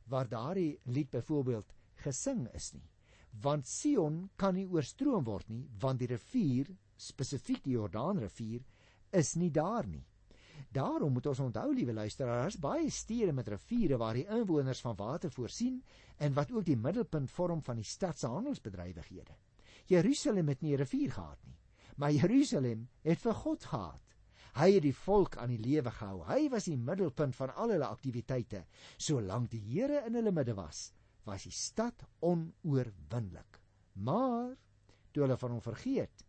waar 0.09 0.29
daardie 0.29 0.79
lied 0.85 1.11
byvoorbeeld 1.11 1.75
gesing 2.09 2.47
is 2.55 2.73
nie. 2.75 2.87
Want 3.45 3.69
Sion 3.69 4.29
kan 4.37 4.57
nie 4.57 4.67
oorstroom 4.67 5.25
word 5.29 5.49
nie, 5.53 5.67
want 5.81 6.01
die 6.01 6.11
rivier, 6.11 6.71
spesifiek 6.97 7.63
die 7.65 7.77
Jordaanrivier, 7.77 8.65
is 9.13 9.37
nie 9.37 9.51
daar 9.55 9.87
nie. 9.87 10.05
Daarom 10.75 11.13
moet 11.13 11.27
ons 11.31 11.41
onthou, 11.41 11.69
liewe 11.75 11.95
luisteraars, 11.95 12.59
baie 12.61 12.91
stede 12.91 13.33
met 13.33 13.49
riviere 13.49 13.97
waar 14.01 14.19
die 14.19 14.27
inwoners 14.27 14.83
van 14.85 14.97
water 14.99 15.31
voorsien 15.33 15.79
en 16.19 16.35
wat 16.35 16.53
ook 16.53 16.67
die 16.67 16.77
middelpunt 16.77 17.31
vorm 17.31 17.63
van 17.63 17.79
die 17.81 17.87
stad 17.87 18.19
se 18.19 18.27
handelsbedrywighede. 18.27 19.37
Jerusalem 19.89 20.49
het 20.49 20.61
nie 20.63 20.75
'n 20.75 20.83
rivier 20.83 21.13
gehad 21.13 21.39
nie, 21.47 21.57
maar 21.97 22.13
Jerusalem 22.13 22.89
het 23.03 23.19
vir 23.19 23.35
God 23.35 23.65
gehad. 23.65 24.03
Hy 24.59 24.73
het 24.75 24.83
die 24.83 24.95
volk 24.95 25.37
aan 25.37 25.49
die 25.49 25.63
lewe 25.63 25.91
gehou. 25.91 26.25
Hy 26.27 26.49
was 26.49 26.65
die 26.65 26.77
middelpunt 26.77 27.37
van 27.37 27.55
al 27.55 27.71
hulle 27.71 27.87
aktiwiteite. 27.87 28.65
Solank 28.97 29.51
die 29.51 29.61
Here 29.61 30.07
in 30.07 30.15
hulle 30.15 30.33
midde 30.33 30.55
was, 30.55 30.93
was 31.29 31.45
die 31.47 31.55
stad 31.55 32.05
onoorwinlik. 32.25 33.61
Maar 33.93 34.57
toe 35.13 35.25
hulle 35.25 35.39
van 35.41 35.57
hom 35.57 35.63
vergeet, 35.65 36.25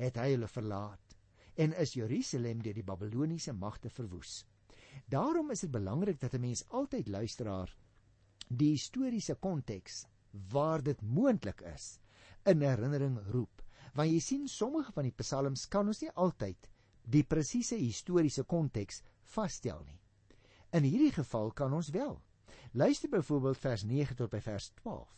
het 0.00 0.18
hy 0.18 0.30
hulle 0.34 0.50
verlaat 0.50 1.16
en 1.54 1.74
is 1.78 1.94
Jerusalem 1.94 2.62
deur 2.62 2.74
die 2.74 2.86
Babiloniese 2.86 3.54
magte 3.54 3.90
verwoes. 3.90 4.42
Daarom 5.10 5.52
is 5.54 5.62
dit 5.62 5.70
belangrik 5.70 6.20
dat 6.20 6.34
'n 6.34 6.40
mens 6.40 6.64
altyd 6.68 7.08
luisteraar 7.08 7.70
die 8.48 8.70
historiese 8.70 9.34
konteks 9.34 10.06
waar 10.50 10.82
dit 10.82 11.00
moontlik 11.02 11.60
is 11.60 11.98
in 12.44 12.60
herinnering 12.60 13.18
roep. 13.30 13.62
Want 13.94 14.10
jy 14.10 14.20
sien 14.20 14.48
sommige 14.48 14.92
van 14.92 15.04
die 15.04 15.16
psalms 15.16 15.68
kan 15.68 15.86
ons 15.86 16.00
nie 16.02 16.10
altyd 16.10 16.68
die 17.02 17.22
presiese 17.22 17.76
historiese 17.76 18.44
konteks 18.44 19.02
vasstel 19.22 19.84
nie. 19.84 20.00
In 20.72 20.82
hierdie 20.82 21.12
geval 21.12 21.52
kan 21.52 21.72
ons 21.72 21.90
wel. 21.94 22.20
Luister 22.76 23.08
byvoorbeeld 23.08 23.58
vers 23.58 23.84
9 23.84 24.16
tot 24.16 24.30
by 24.30 24.40
vers 24.42 24.72
12. 24.80 25.10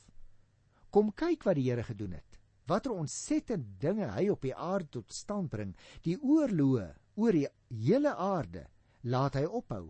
Kom 0.92 1.12
kyk 1.16 1.46
wat 1.48 1.56
die 1.56 1.70
Here 1.70 1.86
gedoen 1.88 2.12
het. 2.18 2.36
Watter 2.68 2.92
ontsettende 2.92 3.78
dinge 3.80 4.10
hy 4.12 4.26
op 4.28 4.42
die 4.44 4.52
aarde 4.52 4.98
tot 4.98 5.14
stand 5.16 5.48
bring. 5.48 5.70
Die 6.04 6.18
oorloë 6.20 6.90
oor 7.16 7.32
die 7.32 7.46
hele 7.72 8.12
aarde 8.12 8.66
laat 9.08 9.38
hy 9.40 9.46
ophou. 9.48 9.86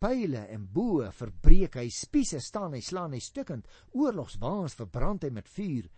Pyle 0.00 0.46
en 0.48 0.64
boë 0.64 1.10
verbreek 1.12 1.76
hy, 1.76 1.90
spiese 1.92 2.40
staan 2.40 2.72
hy 2.72 2.80
slaan 2.80 3.12
hy 3.12 3.20
stukkend, 3.20 3.68
oorlogswaans 3.92 4.78
verbrand 4.78 5.26
hy 5.28 5.30
met 5.36 5.52
vuur. 5.58 5.90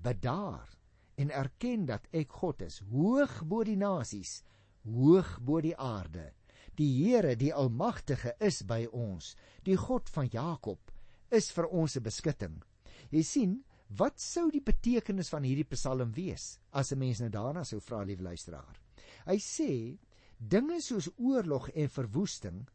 Bedaar 0.00 0.72
en 1.20 1.28
erken 1.44 1.84
dat 1.92 2.08
ek 2.08 2.32
God 2.40 2.64
is, 2.64 2.80
hoog 2.88 3.42
bo 3.44 3.60
die 3.68 3.76
nasies, 3.76 4.38
hoog 4.88 5.36
bo 5.44 5.60
die 5.60 5.76
aarde. 5.76 6.30
Die 6.74 6.90
Here, 7.04 7.36
die 7.38 7.52
Almagtige 7.54 8.34
is 8.42 8.64
by 8.66 8.82
ons. 8.90 9.34
Die 9.62 9.76
God 9.78 10.08
van 10.10 10.26
Jakob 10.26 10.90
is 11.30 11.52
vir 11.54 11.68
ons 11.70 11.96
'n 11.96 12.02
beskutting. 12.02 12.62
Jy 13.10 13.22
sien, 13.22 13.64
wat 13.90 14.18
sou 14.18 14.50
die 14.50 14.62
betekenis 14.62 15.30
van 15.30 15.44
hierdie 15.44 15.68
Psalm 15.70 16.12
wees 16.12 16.58
as 16.72 16.92
'n 16.92 16.98
mens 16.98 17.20
nou 17.20 17.30
daarna 17.30 17.64
sou 17.64 17.80
vra, 17.80 18.02
liewe 18.02 18.22
luisteraar? 18.22 18.80
Hy 19.26 19.36
sê 19.38 19.98
dinge 20.38 20.80
soos 20.80 21.08
oorlog 21.16 21.68
en 21.70 21.88
verwoesting 21.88 22.68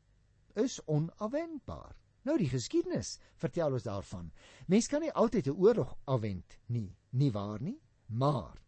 is 0.55 0.79
onafwendbaar. 0.87 1.95
Nou 2.23 2.37
die 2.37 2.49
geskiedenis 2.49 3.19
vertel 3.35 3.73
ons 3.73 3.83
daarvan. 3.83 4.31
Mens 4.67 4.87
kan 4.87 5.01
nie 5.01 5.11
altyd 5.11 5.47
'n 5.47 5.59
oorlog 5.59 5.97
afwend 6.05 6.57
nie, 6.67 6.95
nie 7.11 7.31
waar 7.31 7.61
nie? 7.61 7.79
Maar 8.07 8.61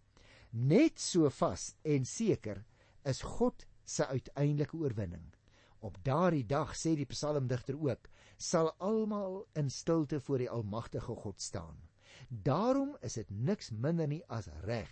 net 0.52 1.00
so 1.00 1.30
vas 1.30 1.76
en 1.84 2.06
seker 2.06 2.66
is 3.06 3.22
God 3.22 3.66
se 3.86 4.08
uiteindelike 4.08 4.78
oorwinning. 4.78 5.34
Op 5.80 5.98
daardie 6.04 6.46
dag 6.46 6.76
sê 6.78 6.96
die 6.96 7.10
psalmdigter 7.10 7.78
ook, 7.80 8.10
sal 8.38 8.72
almal 8.78 9.48
in 9.58 9.70
stilte 9.70 10.20
voor 10.20 10.38
die 10.38 10.50
almagtige 10.50 11.16
God 11.16 11.42
staan. 11.42 11.78
Daarom 12.30 12.98
is 13.02 13.14
dit 13.14 13.30
niks 13.30 13.72
minder 13.72 14.08
nie 14.08 14.24
as 14.28 14.48
reg 14.66 14.92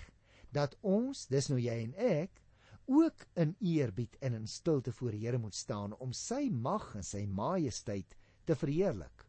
dat 0.52 0.76
ons, 0.82 1.28
dis 1.30 1.50
nou 1.52 1.60
jy 1.62 1.76
en 1.84 1.94
ek, 2.02 2.42
ook 2.90 3.26
in 3.38 3.54
eerbied 3.62 4.16
en 4.26 4.34
in 4.34 4.48
stilte 4.50 4.92
voor 4.98 5.14
die 5.14 5.22
Here 5.28 5.38
moet 5.38 5.56
staan 5.56 5.94
om 6.02 6.14
sy 6.14 6.48
mag 6.50 6.88
en 6.98 7.06
sy 7.06 7.26
majesteit 7.30 8.16
te 8.50 8.58
verheerlik. 8.58 9.26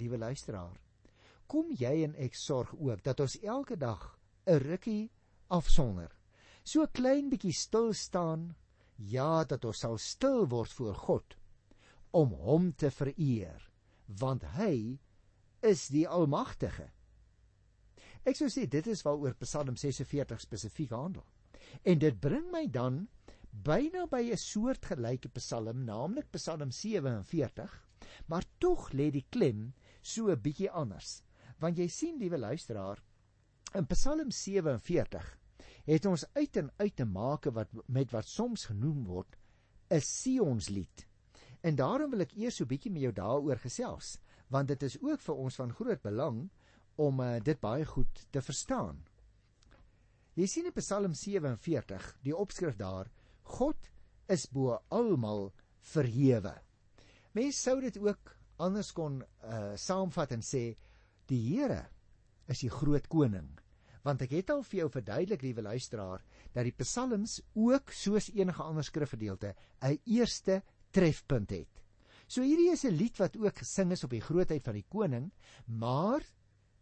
Liewe 0.00 0.16
luisteraar, 0.18 0.78
kom 1.46 1.68
jy 1.76 1.92
en 2.06 2.16
ek 2.16 2.34
sorg 2.34 2.72
ook 2.72 3.04
dat 3.04 3.20
ons 3.20 3.36
elke 3.42 3.76
dag 3.76 4.18
'n 4.46 4.58
rukkie 4.64 5.10
afsonder. 5.48 6.10
So 6.64 6.86
klein 6.86 7.28
bietjie 7.28 7.52
stil 7.52 7.92
staan, 7.92 8.56
ja, 8.96 9.44
dat 9.44 9.64
ons 9.64 9.80
sal 9.84 9.98
stil 9.98 10.46
word 10.48 10.72
voor 10.72 10.94
God 10.94 11.36
om 12.16 12.32
hom 12.32 12.70
te 12.72 12.90
vereer, 12.90 13.60
want 14.06 14.44
hy 14.56 14.98
is 15.66 15.88
die 15.92 16.06
almagtige. 16.08 16.88
Ek 18.26 18.38
sou 18.38 18.48
sê 18.50 18.66
dit 18.70 18.86
is 18.90 19.04
waaroor 19.06 19.36
Psalm 19.42 19.76
46 19.76 20.40
spesifiek 20.40 20.94
handel. 20.96 21.24
En 21.84 21.98
dit 21.98 22.16
bring 22.20 22.48
my 22.52 22.64
dan 22.72 23.06
byna 23.50 24.06
by 24.10 24.22
'n 24.32 24.36
soortgelyke 24.36 25.28
Psalm, 25.34 25.84
naamlik 25.84 26.30
Psalm 26.32 26.70
47, 26.70 27.70
maar 28.26 28.44
tog 28.58 28.90
lê 28.92 29.10
die 29.10 29.26
klem 29.30 29.74
so 30.02 30.30
'n 30.30 30.40
bietjie 30.40 30.70
anders. 30.70 31.22
Want 31.58 31.78
jy 31.78 31.88
sien, 31.88 32.18
liewe 32.18 32.38
luisteraar, 32.38 33.02
in 33.74 33.86
Psalm 33.86 34.30
47 34.30 35.38
het 35.86 36.06
ons 36.06 36.24
uit 36.34 36.56
en 36.56 36.70
uit 36.76 36.96
te 36.96 37.06
maak 37.06 37.46
wat 37.54 37.72
met 37.86 38.10
wat 38.14 38.26
soms 38.26 38.66
genoem 38.70 39.04
word 39.06 39.36
'n 39.90 40.00
Sionslied. 40.00 41.06
En 41.62 41.76
daarom 41.76 42.10
wil 42.10 42.20
ek 42.20 42.36
eers 42.36 42.56
so 42.56 42.64
'n 42.64 42.68
bietjie 42.68 42.90
met 42.92 43.02
jou 43.02 43.12
daaroor 43.12 43.58
gesels, 43.58 44.18
want 44.48 44.68
dit 44.68 44.82
is 44.82 44.98
ook 45.02 45.20
vir 45.20 45.34
ons 45.34 45.54
van 45.54 45.72
groot 45.72 46.02
belang 46.02 46.50
om 46.96 47.20
uh, 47.20 47.40
dit 47.40 47.60
baie 47.60 47.84
goed 47.84 48.26
te 48.30 48.42
verstaan. 48.42 49.04
Jy 50.34 50.46
sien 50.46 50.66
in 50.66 50.72
Psalm 50.72 51.14
47, 51.14 52.18
die 52.22 52.36
opskrif 52.36 52.76
daar, 52.76 53.10
God 53.42 53.90
is 54.28 54.46
bo 54.46 54.78
almal 54.88 55.52
verhewe. 55.80 56.54
Mense 57.32 57.60
sou 57.60 57.80
dit 57.80 57.96
ook 57.98 58.36
anders 58.58 58.92
kon 58.92 59.22
uh 59.44 59.74
saamvat 59.76 60.32
en 60.32 60.42
sê 60.42 60.76
die 61.28 61.40
Here 61.48 61.86
is 62.48 62.60
die 62.60 62.70
groot 62.70 63.08
koning. 63.08 63.48
Want 64.06 64.22
ek 64.22 64.36
het 64.36 64.52
al 64.54 64.62
vir 64.62 64.78
jou 64.84 64.90
verduidelik, 64.94 65.42
liewe 65.42 65.62
luisteraar, 65.66 66.22
dat 66.54 66.68
die 66.68 66.76
psalms 66.78 67.40
ook 67.58 67.90
soos 67.90 68.28
enige 68.30 68.62
ander 68.62 68.86
skrifgedeelte 68.86 69.54
'n 69.82 69.98
eerste 70.04 70.62
trefpunt 70.90 71.50
het. 71.50 71.82
So 72.28 72.42
hierdie 72.42 72.70
is 72.70 72.84
'n 72.84 72.94
lied 72.94 73.18
wat 73.18 73.36
ook 73.36 73.58
gesing 73.58 73.92
is 73.92 74.04
op 74.04 74.10
die 74.10 74.20
grootheid 74.20 74.62
van 74.62 74.74
die 74.74 74.86
koning, 74.88 75.32
maar 75.66 76.22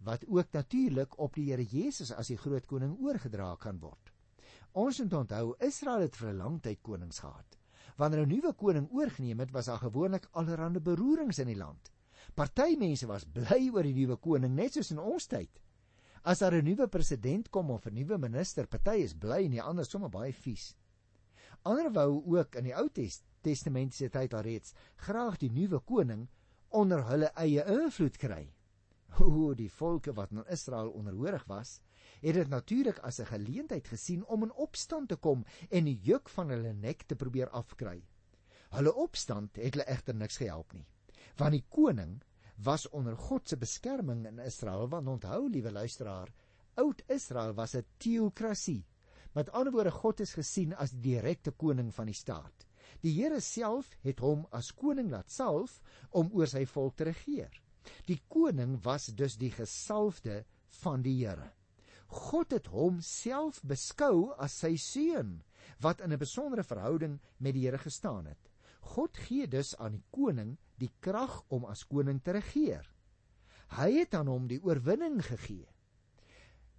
wat 0.05 0.27
ook 0.27 0.53
natuurlik 0.53 1.19
op 1.19 1.35
die 1.35 1.51
Here 1.51 1.65
Jesus 1.65 2.13
as 2.13 2.29
die 2.29 2.37
groot 2.37 2.67
koning 2.67 2.99
oorgedra 3.01 3.57
kan 3.57 3.79
word. 3.81 4.13
Ons 4.73 4.99
moet 4.99 5.13
onthou 5.13 5.55
Israel 5.61 6.01
het 6.01 6.17
vir 6.17 6.29
'n 6.29 6.37
lang 6.37 6.63
tyd 6.63 6.83
konings 6.83 7.19
gehad. 7.19 7.59
Wanneer 7.97 8.27
'n 8.27 8.29
nuwe 8.29 8.53
koning 8.53 8.89
oorgeneem 8.91 9.41
het, 9.41 9.51
was 9.51 9.67
daar 9.67 9.79
gewoonlik 9.79 10.29
allerlei 10.33 10.81
beroerings 10.81 11.39
in 11.39 11.47
die 11.47 11.57
land. 11.57 11.93
Party 12.35 12.77
mense 12.79 13.07
was 13.07 13.25
bly 13.25 13.71
oor 13.73 13.83
die 13.83 13.95
nuwe 13.95 14.17
koning 14.17 14.55
net 14.55 14.73
soos 14.73 14.91
in 14.91 14.99
ons 14.99 15.27
tyd. 15.27 15.61
As 16.25 16.39
daar 16.41 16.55
'n 16.57 16.65
nuwe 16.65 16.87
president 16.89 17.51
kom 17.51 17.71
of 17.71 17.87
'n 17.87 17.95
nuwe 17.95 18.17
minister, 18.19 18.67
party 18.67 19.03
is 19.05 19.13
bly 19.13 19.45
en 19.45 19.51
die 19.51 19.63
ander 19.63 19.85
sommer 19.85 20.09
baie 20.09 20.33
vies. 20.33 20.75
Ander 21.63 21.91
wou 21.93 22.23
ook 22.37 22.55
in 22.55 22.65
die 22.65 22.73
Ou 22.75 22.89
Testamentiese 23.43 24.09
tyd 24.09 24.33
alreeds 24.35 24.73
graag 24.97 25.37
die 25.37 25.51
nuwe 25.51 25.81
koning 25.81 26.29
onder 26.69 27.05
hulle 27.11 27.31
eie 27.37 27.67
invloed 27.77 28.17
kry. 28.17 28.49
O, 29.21 29.53
die 29.55 29.69
volke 29.69 30.15
wat 30.15 30.33
in 30.33 30.47
Israel 30.49 30.89
onderhoorig 30.97 31.45
was, 31.45 31.81
het 32.23 32.35
dit 32.35 32.49
natuurlik 32.49 32.99
as 32.99 33.21
'n 33.21 33.27
geleentheid 33.27 33.89
gesien 33.89 34.25
om 34.25 34.43
in 34.43 34.53
opstand 34.53 35.09
te 35.09 35.17
kom 35.17 35.45
en 35.71 35.85
die 35.85 36.01
juk 36.03 36.29
van 36.29 36.49
hulle 36.49 36.73
nek 36.73 37.03
te 37.03 37.17
probeer 37.17 37.51
afkry. 37.51 38.03
Hulle 38.71 38.95
opstand 38.95 39.57
het 39.57 39.75
hulle 39.75 39.91
egter 39.93 40.15
niks 40.15 40.37
gehelp 40.37 40.73
nie, 40.73 40.87
want 41.37 41.53
die 41.53 41.67
koning 41.69 42.23
was 42.57 42.89
onder 42.89 43.17
God 43.17 43.49
se 43.49 43.57
beskerming 43.57 44.27
in 44.27 44.39
Israel, 44.39 44.89
want 44.89 45.09
onthou, 45.09 45.49
liewe 45.51 45.73
luisteraar, 45.73 46.33
oud 46.75 47.03
Israel 47.09 47.55
was 47.55 47.75
'n 47.75 47.85
teokrasie. 47.99 48.85
Met 49.33 49.51
ander 49.51 49.73
woorde, 49.73 49.91
God 49.91 50.21
is 50.21 50.35
gesien 50.35 50.75
as 50.75 50.91
die 50.91 51.01
direkte 51.01 51.51
koning 51.51 51.95
van 51.95 52.07
die 52.07 52.15
staat. 52.15 52.67
Die 53.01 53.13
Here 53.13 53.41
self 53.41 53.97
het 54.03 54.21
hom 54.21 54.47
as 54.51 54.73
koning 54.73 55.11
laat 55.11 55.31
salf 55.31 55.81
om 56.11 56.31
oor 56.33 56.47
sy 56.47 56.65
volk 56.67 56.97
te 56.97 57.05
regeer. 57.05 57.51
Die 58.07 58.21
koning 58.29 58.79
was 58.85 59.07
dus 59.07 59.37
die 59.37 59.51
gesalfde 59.51 60.45
van 60.83 61.03
die 61.03 61.27
Here. 61.27 61.51
God 62.07 62.53
het 62.53 62.67
hom 62.67 63.01
self 63.01 63.61
beskou 63.63 64.33
as 64.39 64.53
sy 64.53 64.77
seun 64.77 65.43
wat 65.81 66.01
in 66.01 66.13
'n 66.13 66.19
besondere 66.19 66.63
verhouding 66.63 67.21
met 67.39 67.55
die 67.55 67.67
Here 67.67 67.79
gestaan 67.79 68.27
het. 68.27 68.51
God 68.95 69.17
gee 69.27 69.47
dus 69.51 69.75
aan 69.81 69.99
die 69.99 70.05
koning 70.15 70.57
die 70.81 70.91
krag 71.01 71.41
om 71.55 71.65
as 71.71 71.85
koning 71.89 72.21
te 72.23 72.35
regeer. 72.37 72.85
Hy 73.79 73.91
het 73.99 74.15
aan 74.15 74.29
hom 74.29 74.49
die 74.51 74.61
oorwinning 74.63 75.23
gegee 75.25 75.71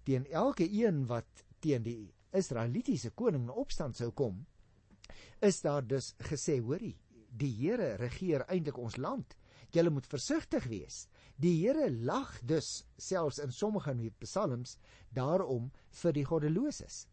teen 0.06 0.22
elke 0.30 0.62
een 0.70 1.00
wat 1.10 1.42
teen 1.58 1.82
die 1.82 2.12
Israelitiese 2.30 3.10
koning 3.10 3.48
in 3.48 3.56
opstand 3.58 3.98
sou 3.98 4.12
kom. 4.14 4.44
Is 5.42 5.58
daar 5.64 5.82
dus 5.82 6.12
gesê, 6.28 6.60
hoorie, 6.62 6.94
die 7.26 7.50
Here 7.58 7.96
regeer 7.98 8.44
eintlik 8.46 8.78
ons 8.78 9.00
land 9.02 9.34
Julle 9.76 9.90
moet 9.90 10.06
versigtig 10.06 10.64
wees. 10.70 11.06
Die 11.36 11.54
Here 11.60 11.90
lag 11.90 12.30
dus 12.48 12.86
selfs 12.96 13.40
in 13.42 13.52
sommige 13.52 13.90
van 13.90 14.00
die 14.00 14.12
psalms 14.22 14.76
daarom 15.12 15.70
vir 16.00 16.14
die 16.16 16.24
goddeloses. 16.24 17.06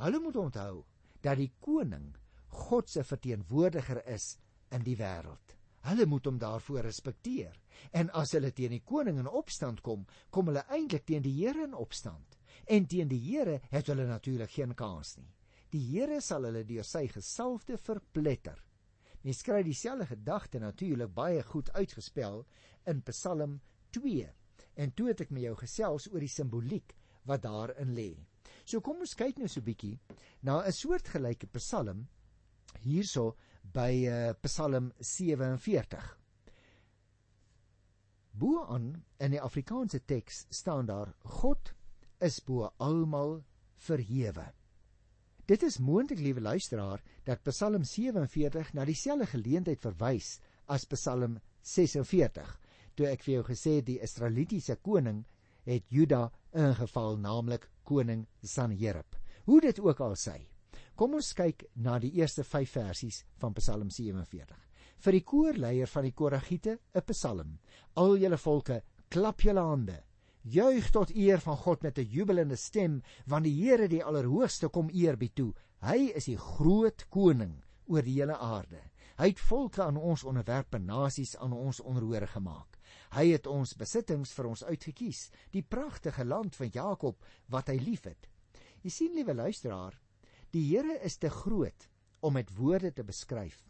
Hulle 0.00 0.20
moet 0.20 0.36
onthou 0.36 0.82
dat 1.24 1.38
die 1.40 1.52
koning 1.64 2.10
God 2.50 2.90
se 2.90 3.04
verteenwoordiger 3.04 4.02
is 4.06 4.36
in 4.70 4.82
die 4.82 4.96
wêreld. 4.96 5.56
Hulle 5.88 6.06
moet 6.06 6.26
hom 6.28 6.38
daarvoor 6.38 6.84
respekteer. 6.84 7.54
En 7.96 8.10
as 8.12 8.34
hulle 8.36 8.52
teen 8.52 8.74
die 8.74 8.84
koning 8.84 9.18
in 9.22 9.28
opstand 9.28 9.80
kom, 9.80 10.04
kom 10.30 10.50
hulle 10.50 10.66
eintlik 10.68 11.06
teen 11.08 11.24
die 11.24 11.32
Here 11.38 11.64
in 11.64 11.74
opstand. 11.74 12.36
En 12.68 12.86
teen 12.86 13.08
die 13.08 13.20
Here 13.22 13.60
het 13.70 13.88
hulle 13.88 14.06
natuurlik 14.06 14.52
geen 14.52 14.74
kans 14.76 15.16
nie. 15.16 15.30
Die 15.72 15.80
Here 15.92 16.20
sal 16.20 16.44
hulle 16.48 16.64
deur 16.66 16.84
sy 16.84 17.06
gesalfde 17.08 17.78
verpletter. 17.78 18.58
Mens 19.24 19.42
kry 19.44 19.62
dieselfde 19.64 20.08
gedagte 20.10 20.60
natuurlik 20.60 21.12
baie 21.14 21.42
goed 21.44 21.70
uitgespel 21.76 22.44
in 22.88 23.02
Psalm 23.08 23.60
2. 23.96 24.28
En 24.80 24.92
toe 24.96 25.10
het 25.10 25.24
ek 25.24 25.32
met 25.32 25.46
jou 25.46 25.56
gesels 25.60 26.08
oor 26.12 26.24
die 26.24 26.32
simboliek 26.32 26.94
wat 27.28 27.44
daarin 27.44 27.94
lê. 27.96 28.14
So 28.64 28.80
kom 28.84 29.00
ons 29.04 29.16
kyk 29.16 29.38
nou 29.38 29.48
so 29.48 29.60
'n 29.60 29.64
bietjie 29.64 29.98
na 30.42 30.60
'n 30.64 30.72
soortgelyke 30.72 31.46
Psalm 31.56 32.08
hierso 32.78 33.34
by 33.72 33.90
uh, 34.06 34.32
Psalm 34.42 34.92
47. 34.98 36.16
Boaan 38.40 38.92
in 39.18 39.34
die 39.34 39.42
Afrikaanse 39.42 40.00
teks 40.06 40.46
staan 40.54 40.86
daar 40.86 41.12
God 41.40 41.74
is 42.20 42.40
bo 42.44 42.70
almal 42.78 43.40
verhewe. 43.86 44.46
Dit 45.50 45.64
is 45.66 45.80
moontlik, 45.82 46.20
liewe 46.22 46.40
luisteraar, 46.40 47.02
dat 47.26 47.42
Psalm 47.42 47.84
47 47.84 48.72
na 48.72 48.84
dieselfde 48.86 49.26
geleentheid 49.26 49.80
verwys 49.82 50.38
as 50.70 50.86
Psalm 50.86 51.40
46. 51.66 52.52
Toe 52.94 53.08
ek 53.10 53.24
vir 53.26 53.34
jou 53.38 53.46
gesê 53.48 53.80
het 53.80 53.88
die 53.88 53.98
Israelitiese 54.04 54.76
koning 54.78 55.24
het 55.66 55.90
Juda 55.90 56.28
ingeval, 56.54 57.18
naamlik 57.18 57.66
koning 57.84 58.26
Sanherib. 58.42 59.18
Hoe 59.48 59.60
dit 59.60 59.80
ook 59.80 60.00
al 60.06 60.14
sê. 60.14 60.38
Kom 61.00 61.14
ons 61.16 61.30
kyk 61.32 61.62
na 61.80 61.94
die 61.96 62.10
eerste 62.18 62.42
5 62.44 62.74
versies 62.76 63.22
van 63.40 63.54
Psalm 63.56 63.88
47. 63.88 64.56
Vir 65.00 65.16
die 65.16 65.22
koorleier 65.24 65.88
van 65.88 66.04
die 66.04 66.12
Koragiete 66.12 66.74
'n 66.92 67.04
Psalm. 67.08 67.54
Al 67.96 68.18
julle 68.20 68.36
volke, 68.36 68.82
klap 69.08 69.40
julle 69.40 69.62
hande. 69.64 69.96
Juig 70.44 70.90
tot 70.92 71.14
eer 71.16 71.40
van 71.40 71.56
God 71.56 71.82
met 71.82 71.98
'n 71.98 72.04
jubelende 72.04 72.56
stem, 72.56 73.02
want 73.26 73.44
die 73.44 73.54
Here 73.62 73.88
die 73.88 74.04
Allerhoogste 74.04 74.68
kom 74.68 74.90
eerbied 74.90 75.34
toe. 75.34 75.54
Hy 75.80 76.12
is 76.14 76.26
die 76.26 76.36
groot 76.36 77.08
koning 77.08 77.62
oor 77.86 78.02
die 78.02 78.20
hele 78.20 78.36
aarde. 78.36 78.82
Hy 79.16 79.28
het 79.28 79.40
volke 79.40 79.82
aan 79.82 79.96
ons 79.96 80.24
onderwerpe, 80.24 80.78
nasies 80.78 81.34
aan 81.36 81.52
ons 81.52 81.80
onderhore 81.80 82.26
gemaak. 82.26 82.78
Hy 83.12 83.32
het 83.32 83.46
ons 83.46 83.74
besittings 83.74 84.32
vir 84.32 84.46
ons 84.46 84.64
uitgekies, 84.64 85.30
die 85.50 85.62
pragtige 85.62 86.24
land 86.24 86.56
van 86.56 86.68
Jakob 86.68 87.24
wat 87.48 87.68
hy 87.68 87.78
liefhet. 87.78 88.28
Jy 88.82 88.90
sien 88.90 89.14
liewe 89.14 89.34
luisteraar, 89.34 89.98
die 90.54 90.64
Here 90.72 90.98
is 91.06 91.16
te 91.16 91.30
groot 91.30 91.88
om 92.20 92.34
met 92.36 92.50
woorde 92.56 92.92
te 92.92 93.04
beskryf. 93.06 93.62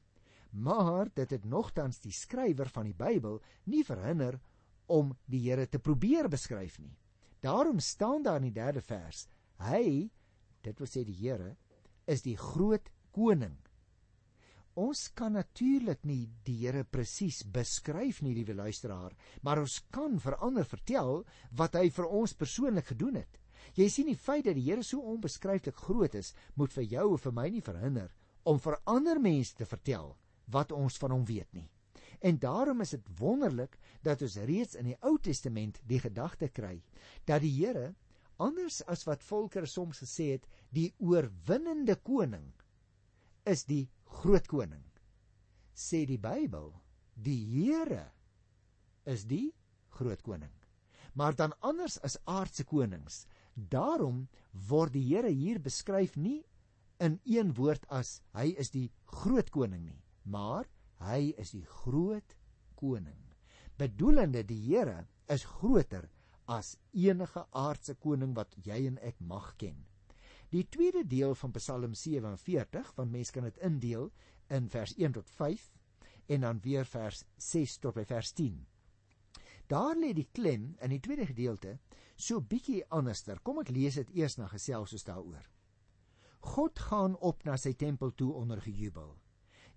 Maar 0.50 1.10
dit 1.14 1.30
het 1.30 1.44
nogtans 1.44 2.00
die 2.02 2.12
skrywer 2.12 2.68
van 2.68 2.88
die 2.88 2.96
Bybel 2.96 3.38
nie 3.70 3.84
verhinder 3.86 4.40
om 4.90 5.14
die 5.30 5.44
Here 5.46 5.68
te 5.68 5.78
probeer 5.78 6.28
beskryf 6.28 6.78
nie. 6.82 6.96
Daarom 7.40 7.78
staan 7.80 8.22
daar 8.22 8.40
in 8.40 8.50
die 8.50 8.56
3de 8.56 8.82
vers: 8.84 9.26
Hy, 9.62 10.10
dit 10.64 10.78
wil 10.78 10.88
sê 10.90 11.04
die 11.06 11.16
Here, 11.16 11.54
is 12.06 12.24
die 12.26 12.36
groot 12.36 12.90
koning. 13.14 13.56
Ons 14.80 15.08
kan 15.14 15.34
natuurlik 15.34 16.04
nie 16.06 16.28
die 16.46 16.56
Here 16.62 16.84
presies 16.84 17.42
beskryf 17.44 18.20
nie, 18.22 18.34
liewe 18.34 18.54
luisteraar, 18.54 19.14
maar 19.42 19.60
ons 19.62 19.80
kan 19.92 20.18
verander 20.22 20.66
vertel 20.66 21.24
wat 21.58 21.76
hy 21.78 21.88
vir 21.90 22.06
ons 22.06 22.34
persoonlik 22.34 22.92
gedoen 22.92 23.20
het. 23.20 23.40
Jy 23.78 23.88
sien 23.88 24.08
die 24.10 24.18
feit 24.18 24.44
dat 24.44 24.56
die 24.58 24.66
Here 24.66 24.82
so 24.82 25.02
onbeskryflik 25.12 25.76
groot 25.76 26.14
is, 26.14 26.34
moet 26.54 26.72
vir 26.72 26.84
jou 26.84 27.06
of 27.14 27.26
vir 27.26 27.36
my 27.36 27.48
nie 27.50 27.64
verhinder 27.64 28.10
om 28.44 28.58
vir 28.58 28.78
ander 28.88 29.20
mense 29.20 29.54
te 29.54 29.66
vertel 29.68 30.14
wat 30.50 30.72
ons 30.72 30.96
van 30.98 31.12
hom 31.14 31.24
weet 31.28 31.52
nie. 31.54 31.68
En 32.20 32.38
daarom 32.38 32.80
is 32.80 32.90
dit 32.96 33.10
wonderlik 33.18 33.78
dat 34.04 34.22
ons 34.22 34.36
reeds 34.48 34.76
in 34.76 34.90
die 34.90 34.98
Ou 35.06 35.16
Testament 35.18 35.80
die 35.88 36.00
gedagte 36.00 36.48
kry 36.48 36.80
dat 37.28 37.44
die 37.44 37.52
Here 37.52 37.94
anders 38.40 38.80
as 38.88 39.04
wat 39.08 39.24
volkere 39.24 39.68
soms 39.68 40.00
gesê 40.02 40.32
het, 40.34 40.46
die 40.72 40.90
oorwinnende 40.98 41.96
koning 41.96 42.48
is 43.48 43.64
die 43.68 43.88
groot 44.20 44.46
koning. 44.48 44.84
Sê 45.76 46.04
die 46.08 46.20
Bybel, 46.20 46.72
die 47.14 47.40
Here 47.52 48.06
is 49.08 49.26
die 49.28 49.52
groot 49.96 50.22
koning. 50.24 50.52
Maar 51.14 51.36
dan 51.36 51.54
anders 51.60 51.98
as 52.06 52.18
aardse 52.24 52.64
konings. 52.64 53.24
Daarom 53.54 54.28
word 54.68 54.92
die 54.92 55.06
Here 55.08 55.30
hier 55.30 55.60
beskryf 55.60 56.16
nie 56.16 56.42
in 57.00 57.20
een 57.24 57.54
woord 57.54 57.86
as 57.88 58.20
hy 58.36 58.52
is 58.58 58.70
die 58.70 58.90
groot 59.04 59.50
koning 59.50 59.84
nie, 59.86 60.02
maar 60.24 60.68
Hy 61.00 61.32
is 61.40 61.54
die 61.56 61.64
groot 61.64 62.34
koning. 62.76 63.20
Bedoelende 63.80 64.42
die 64.44 64.58
Here 64.66 65.06
is 65.32 65.46
groter 65.48 66.10
as 66.50 66.74
enige 66.92 67.46
aardse 67.56 67.94
koning 68.02 68.34
wat 68.36 68.52
jy 68.66 68.82
en 68.90 68.98
ek 69.06 69.20
mag 69.24 69.54
ken. 69.60 69.78
Die 70.50 70.66
tweede 70.68 71.06
deel 71.08 71.36
van 71.38 71.54
Psalm 71.54 71.94
47, 71.94 72.90
want 72.98 73.14
mense 73.14 73.32
kan 73.32 73.46
dit 73.46 73.60
indeel 73.64 74.10
in 74.50 74.66
vers 74.68 74.92
1 74.98 75.14
tot 75.16 75.30
5 75.38 75.68
en 76.34 76.44
dan 76.44 76.60
weer 76.64 76.84
vers 76.90 77.22
6 77.38 77.78
tot 77.86 77.96
by 77.96 78.04
vers 78.04 78.34
10. 78.36 78.58
Daar 79.70 79.94
lê 79.96 80.10
die 80.12 80.26
klem 80.34 80.74
in 80.82 80.92
die 80.92 81.00
tweede 81.00 81.28
gedeelte 81.30 81.78
so 82.20 82.40
bietjie 82.40 82.82
anderster. 82.90 83.40
Kom 83.42 83.60
ek 83.62 83.72
lees 83.74 83.98
dit 84.00 84.10
eers 84.20 84.38
na 84.38 84.48
gesels 84.50 84.94
ons 84.96 85.06
daaroor. 85.06 85.46
God 86.40 86.78
gaan 86.78 87.16
op 87.20 87.44
na 87.44 87.56
sy 87.60 87.74
tempel 87.76 88.14
toe 88.16 88.32
onder 88.36 88.60
gejubel. 88.64 89.12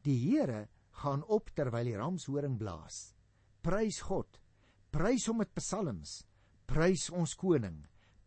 Die 0.04 0.18
Here 0.20 0.68
gaan 1.04 1.24
op 1.24 1.50
terwyl 1.56 1.88
die 1.90 1.98
ramshoring 2.00 2.58
blaas. 2.60 3.14
Prys 3.64 4.02
God. 4.08 4.40
Prys 4.92 5.28
hom 5.28 5.42
met 5.42 5.54
psalms. 5.56 6.22
Prys 6.68 7.10
ons 7.12 7.36
koning. 7.40 7.82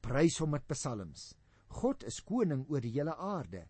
Prys 0.05 0.38
hom 0.42 0.52
met 0.57 0.66
psalms. 0.68 1.35
God 1.81 2.05
is 2.09 2.20
koning 2.24 2.64
oor 2.70 2.81
die 2.81 2.94
hele 2.96 3.16
aarde. 3.16 3.66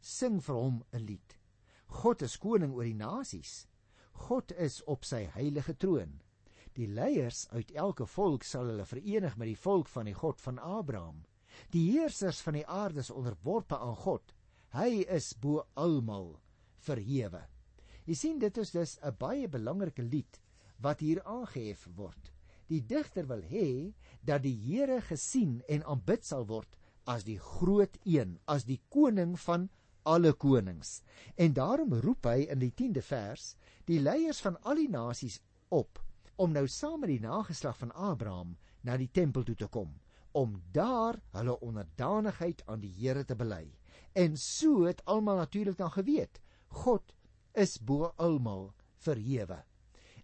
Sing 0.00 0.40
vir 0.40 0.54
hom 0.54 0.84
'n 0.92 1.06
lied. 1.06 1.38
God 1.88 2.22
is 2.22 2.36
koning 2.36 2.72
oor 2.74 2.84
die 2.84 2.94
nasies. 2.94 3.66
God 4.12 4.52
is 4.52 4.82
op 4.86 5.04
sy 5.04 5.24
heilige 5.24 5.74
troon. 5.74 6.20
Die 6.76 6.86
leiers 6.92 7.46
uit 7.56 7.70
elke 7.72 8.04
volk 8.04 8.42
sal 8.44 8.68
hulle 8.68 8.84
verenig 8.84 9.36
met 9.40 9.48
die 9.48 9.56
volk 9.56 9.88
van 9.88 10.10
die 10.10 10.16
God 10.16 10.42
van 10.44 10.58
Abraham. 10.60 11.22
Die 11.72 11.86
heersers 11.94 12.42
van 12.44 12.58
die 12.58 12.66
aarde 12.68 13.00
is 13.00 13.10
onderworpe 13.10 13.78
aan 13.80 13.96
God. 13.96 14.34
Hy 14.76 15.06
is 15.08 15.30
bo 15.40 15.64
almal 15.80 16.34
verhewe. 16.84 17.40
Jy 18.04 18.18
sien 18.20 18.42
dit 18.44 18.60
is 18.60 18.74
dus 18.76 18.98
'n 19.00 19.16
baie 19.18 19.48
belangrike 19.48 20.02
lied 20.02 20.40
wat 20.84 21.00
hier 21.00 21.22
aangehef 21.24 21.88
word. 21.96 22.32
Die 22.68 22.82
digter 22.84 23.26
wil 23.26 23.42
hê 23.42 23.94
dat 24.20 24.42
die 24.42 24.56
Here 24.68 25.00
gesien 25.00 25.62
en 25.68 25.82
aanbid 25.82 26.24
sal 26.24 26.44
word 26.46 26.76
as 27.06 27.24
die 27.24 27.38
groot 27.38 27.96
een, 28.04 28.38
as 28.46 28.64
die 28.64 28.82
koning 28.90 29.38
van 29.40 29.70
alle 30.04 30.32
konings. 30.32 31.02
En 31.36 31.52
daarom 31.52 31.94
roep 31.94 32.26
hy 32.26 32.46
in 32.50 32.58
die 32.58 32.72
10de 32.72 33.02
vers 33.02 33.56
die 33.86 34.00
leiers 34.00 34.40
van 34.40 34.60
al 34.62 34.74
die 34.74 34.90
nasies 34.90 35.40
op 35.68 36.05
om 36.36 36.52
nou 36.52 36.66
saam 36.68 37.00
met 37.00 37.12
die 37.14 37.22
nageslag 37.22 37.78
van 37.78 37.92
Abraham 37.92 38.56
na 38.82 38.96
die 38.96 39.10
tempel 39.12 39.44
toe 39.44 39.56
te 39.56 39.68
kom 39.72 39.94
om 40.36 40.58
daar 40.72 41.16
hulle 41.32 41.54
onderdanigheid 41.64 42.60
aan 42.68 42.82
die 42.82 42.92
Here 42.92 43.24
te 43.24 43.34
bely. 43.34 43.64
En 44.12 44.36
so 44.36 44.84
het 44.84 45.00
almal 45.04 45.40
natuurlik 45.40 45.78
dan 45.78 45.90
geweet 45.94 46.40
God 46.68 47.14
is 47.54 47.78
bo 47.80 48.12
almal 48.20 48.74
verhewe. 49.00 49.62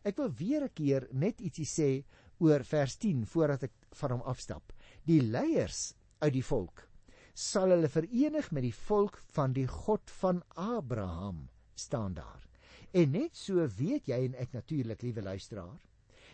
Ek 0.04 0.16
wil 0.16 0.32
weer 0.36 0.64
'n 0.64 0.74
keer 0.74 1.08
net 1.12 1.40
ietsie 1.40 1.64
sê 1.64 2.04
oor 2.38 2.64
vers 2.64 2.96
10 2.96 3.26
voordat 3.26 3.62
ek 3.62 3.72
van 3.90 4.10
hom 4.10 4.22
afstap. 4.22 4.72
Die 5.04 5.22
leiers 5.22 5.94
uit 6.20 6.32
die 6.32 6.44
volk 6.44 6.88
sal 7.34 7.70
hulle 7.72 7.88
verenig 7.88 8.50
met 8.52 8.62
die 8.62 8.74
volk 8.74 9.16
van 9.32 9.52
die 9.52 9.66
God 9.66 10.10
van 10.20 10.42
Abraham 10.54 11.48
staan 11.74 12.14
daar. 12.14 12.44
En 12.92 13.10
net 13.10 13.36
so 13.36 13.66
weet 13.78 14.06
jy 14.06 14.18
en 14.26 14.34
ek 14.34 14.52
natuurlik, 14.52 15.02
liewe 15.02 15.22
luisteraar, 15.22 15.80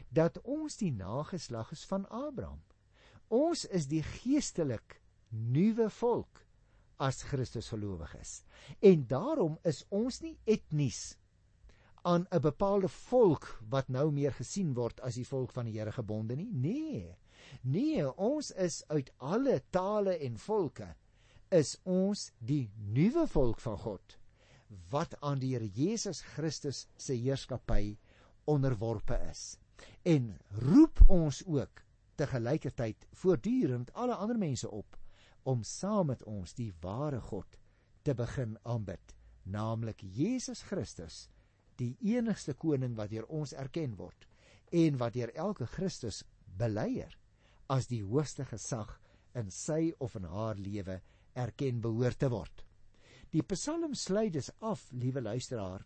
dat 0.09 0.41
ons 0.43 0.77
die 0.81 0.93
nageslag 0.93 1.73
is 1.73 1.85
van 1.85 2.09
Abraham. 2.09 2.63
Ons 3.29 3.65
is 3.65 3.89
die 3.91 4.03
geestelik 4.03 5.01
nuwe 5.29 5.91
volk 5.91 6.45
as 6.99 7.23
Christus 7.23 7.69
gelowig 7.69 8.15
is. 8.19 8.43
En 8.81 9.07
daarom 9.07 9.59
is 9.69 9.85
ons 9.95 10.21
nie 10.25 10.37
etnies 10.45 11.17
aan 12.03 12.27
'n 12.31 12.41
bepaalde 12.41 12.89
volk 12.89 13.63
wat 13.69 13.89
nou 13.89 14.11
meer 14.11 14.33
gesien 14.33 14.75
word 14.75 15.01
as 15.01 15.15
die 15.15 15.27
volk 15.27 15.53
van 15.53 15.65
die 15.65 15.79
Here 15.79 15.93
gebonde 15.93 16.37
nie. 16.37 16.51
Nee. 16.53 17.17
Nee, 17.63 18.17
ons 18.17 18.51
is 18.51 18.83
uit 18.89 19.13
alle 19.17 19.63
tale 19.71 20.19
en 20.19 20.39
volke 20.39 20.95
is 21.51 21.77
ons 21.85 22.33
die 22.39 22.71
nuwe 22.77 23.27
volk 23.27 23.61
van 23.61 23.79
God 23.79 24.19
wat 24.91 25.21
aan 25.21 25.39
die 25.39 25.55
Here 25.55 25.69
Jesus 25.69 26.21
Christus 26.21 26.87
se 26.97 27.15
heerskappy 27.15 27.97
onderworpe 28.45 29.19
is. 29.31 29.59
En 30.03 30.37
roep 30.63 31.01
ons 31.07 31.43
ook 31.47 31.83
te 32.19 32.27
gelykertyd 32.27 33.07
voortdurend 33.13 33.93
alle 33.93 34.15
ander 34.15 34.39
mense 34.39 34.71
op 34.71 34.97
om 35.43 35.63
saam 35.63 36.11
met 36.11 36.23
ons 36.25 36.55
die 36.55 36.73
ware 36.81 37.21
God 37.21 37.59
te 38.03 38.15
begin 38.15 38.57
aanbid, 38.63 39.15
naamlik 39.43 40.03
Jesus 40.03 40.63
Christus, 40.63 41.29
die 41.79 41.95
enigste 42.01 42.55
koning 42.55 42.97
wat 42.99 43.13
deur 43.13 43.29
ons 43.29 43.55
erken 43.55 43.95
word 43.97 44.27
en 44.75 44.99
wat 45.01 45.15
deur 45.15 45.33
elke 45.35 45.67
Christus 45.67 46.25
beleier 46.59 47.15
as 47.69 47.89
die 47.89 48.03
hoogste 48.03 48.45
gesag 48.49 48.97
in 49.39 49.53
sy 49.55 49.93
of 50.03 50.17
in 50.19 50.27
haar 50.29 50.59
lewe 50.59 50.99
erken 51.39 51.81
behoort 51.85 52.19
te 52.19 52.31
word. 52.33 52.65
Die 53.31 53.45
Psalm 53.45 53.95
sluit 53.95 54.33
dus 54.35 54.51
af, 54.65 54.89
liewe 54.91 55.21
luisteraar, 55.21 55.85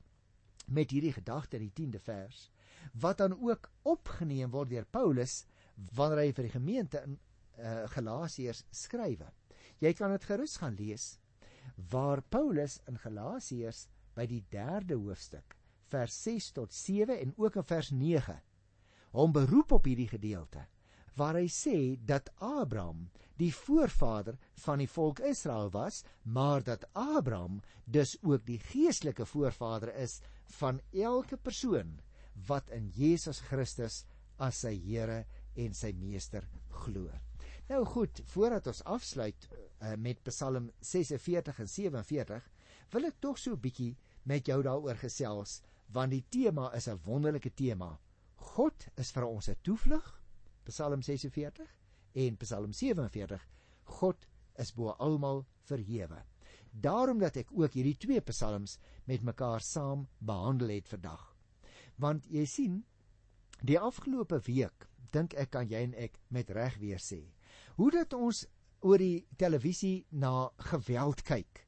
met 0.67 0.95
hierdie 0.95 1.13
gedagte 1.13 1.59
in 1.59 1.69
die 1.69 1.75
10de 1.75 2.01
vers 2.01 2.47
wat 2.93 3.19
dan 3.19 3.35
ook 3.39 3.71
opgeneem 3.83 4.51
word 4.51 4.71
deur 4.71 4.87
Paulus 4.91 5.43
wanneer 5.97 6.25
hy 6.25 6.33
vir 6.37 6.49
die 6.49 6.57
gemeente 6.57 7.03
in 7.07 7.17
uh, 7.17 7.89
Galasiërs 7.95 8.65
skrywe. 8.71 9.29
Jy 9.83 9.93
kan 9.99 10.13
dit 10.15 10.25
gerus 10.29 10.59
gaan 10.61 10.77
lees 10.79 11.17
waar 11.93 12.23
Paulus 12.23 12.79
in 12.91 12.99
Galasiërs 13.01 13.87
by 14.17 14.27
die 14.29 14.43
3de 14.53 14.99
hoofstuk 14.99 15.57
vers 15.93 16.17
6 16.25 16.53
tot 16.59 16.75
7 16.75 17.19
en 17.19 17.33
ook 17.37 17.57
in 17.61 17.69
vers 17.69 17.91
9 17.97 18.37
hom 19.17 19.33
beroep 19.33 19.73
op 19.79 19.89
hierdie 19.89 20.11
gedeelte 20.11 20.67
waar 21.17 21.37
hy 21.37 21.49
sê 21.53 21.77
dat 22.09 22.31
Abraham 22.41 23.09
die 23.41 23.51
voorvader 23.55 24.39
van 24.65 24.81
die 24.81 24.89
volk 24.89 25.21
Israel 25.27 25.71
was, 25.75 26.03
maar 26.23 26.63
dat 26.65 26.87
Abraham 26.93 27.61
dus 27.85 28.17
ook 28.23 28.47
die 28.47 28.61
geestelike 28.71 29.27
voorvader 29.27 29.95
is 29.95 30.21
van 30.59 30.81
elke 30.93 31.37
persoon 31.37 31.99
wat 32.49 32.71
in 32.71 32.91
Jesus 32.95 33.41
Christus 33.41 34.05
as 34.39 34.63
sy 34.65 34.75
Here 34.77 35.25
en 35.57 35.75
sy 35.75 35.93
meester 35.93 36.47
glo. 36.85 37.11
Nou 37.69 37.85
goed, 37.87 38.21
voordat 38.33 38.67
ons 38.67 38.83
afsluit 38.85 39.49
uh, 39.49 39.95
met 39.97 40.23
Psalm 40.27 40.71
46 40.81 41.61
en 41.63 41.69
47, 41.69 42.49
wil 42.93 43.09
ek 43.09 43.21
tog 43.21 43.39
so 43.39 43.53
'n 43.53 43.61
bietjie 43.61 43.97
met 44.25 44.47
jou 44.47 44.63
daaroor 44.63 44.99
gesels, 45.01 45.63
want 45.93 46.13
die 46.13 46.25
tema 46.29 46.73
is 46.77 46.89
'n 46.89 47.01
wonderlike 47.05 47.55
tema. 47.55 47.99
God 48.37 48.89
is 48.97 49.13
vir 49.13 49.25
ons 49.25 49.49
'n 49.49 49.57
toevlug, 49.63 50.21
Psalm 50.65 51.03
46 51.03 51.69
en 52.15 52.37
Psalm 52.37 52.73
47. 52.73 53.41
God 53.85 54.27
is 54.59 54.73
bo 54.73 54.95
almal 54.99 55.47
verhewe. 55.65 56.23
Daarom 56.73 57.19
dat 57.19 57.37
ek 57.37 57.53
ook 57.53 57.73
hierdie 57.73 57.97
twee 57.97 58.21
psalms 58.21 58.79
met 59.05 59.23
mekaar 59.23 59.61
saam 59.61 60.09
behandel 60.19 60.69
het 60.69 60.89
vandag. 60.89 61.32
Want 62.03 62.27
jy 62.35 62.43
sien, 62.51 62.81
die 63.63 63.79
afgelope 63.79 64.41
week 64.49 64.89
dink 65.15 65.37
ek 65.39 65.53
kan 65.55 65.69
jy 65.71 65.85
en 65.87 65.95
ek 65.95 66.17
met 66.35 66.51
reg 66.57 66.79
weer 66.81 66.99
sê, 67.03 67.21
hoe 67.77 67.91
dat 67.95 68.17
ons 68.17 68.43
oor 68.83 68.99
die 68.99 69.27
televisie 69.39 70.07
na 70.11 70.49
geweld 70.73 71.23
kyk, 71.29 71.61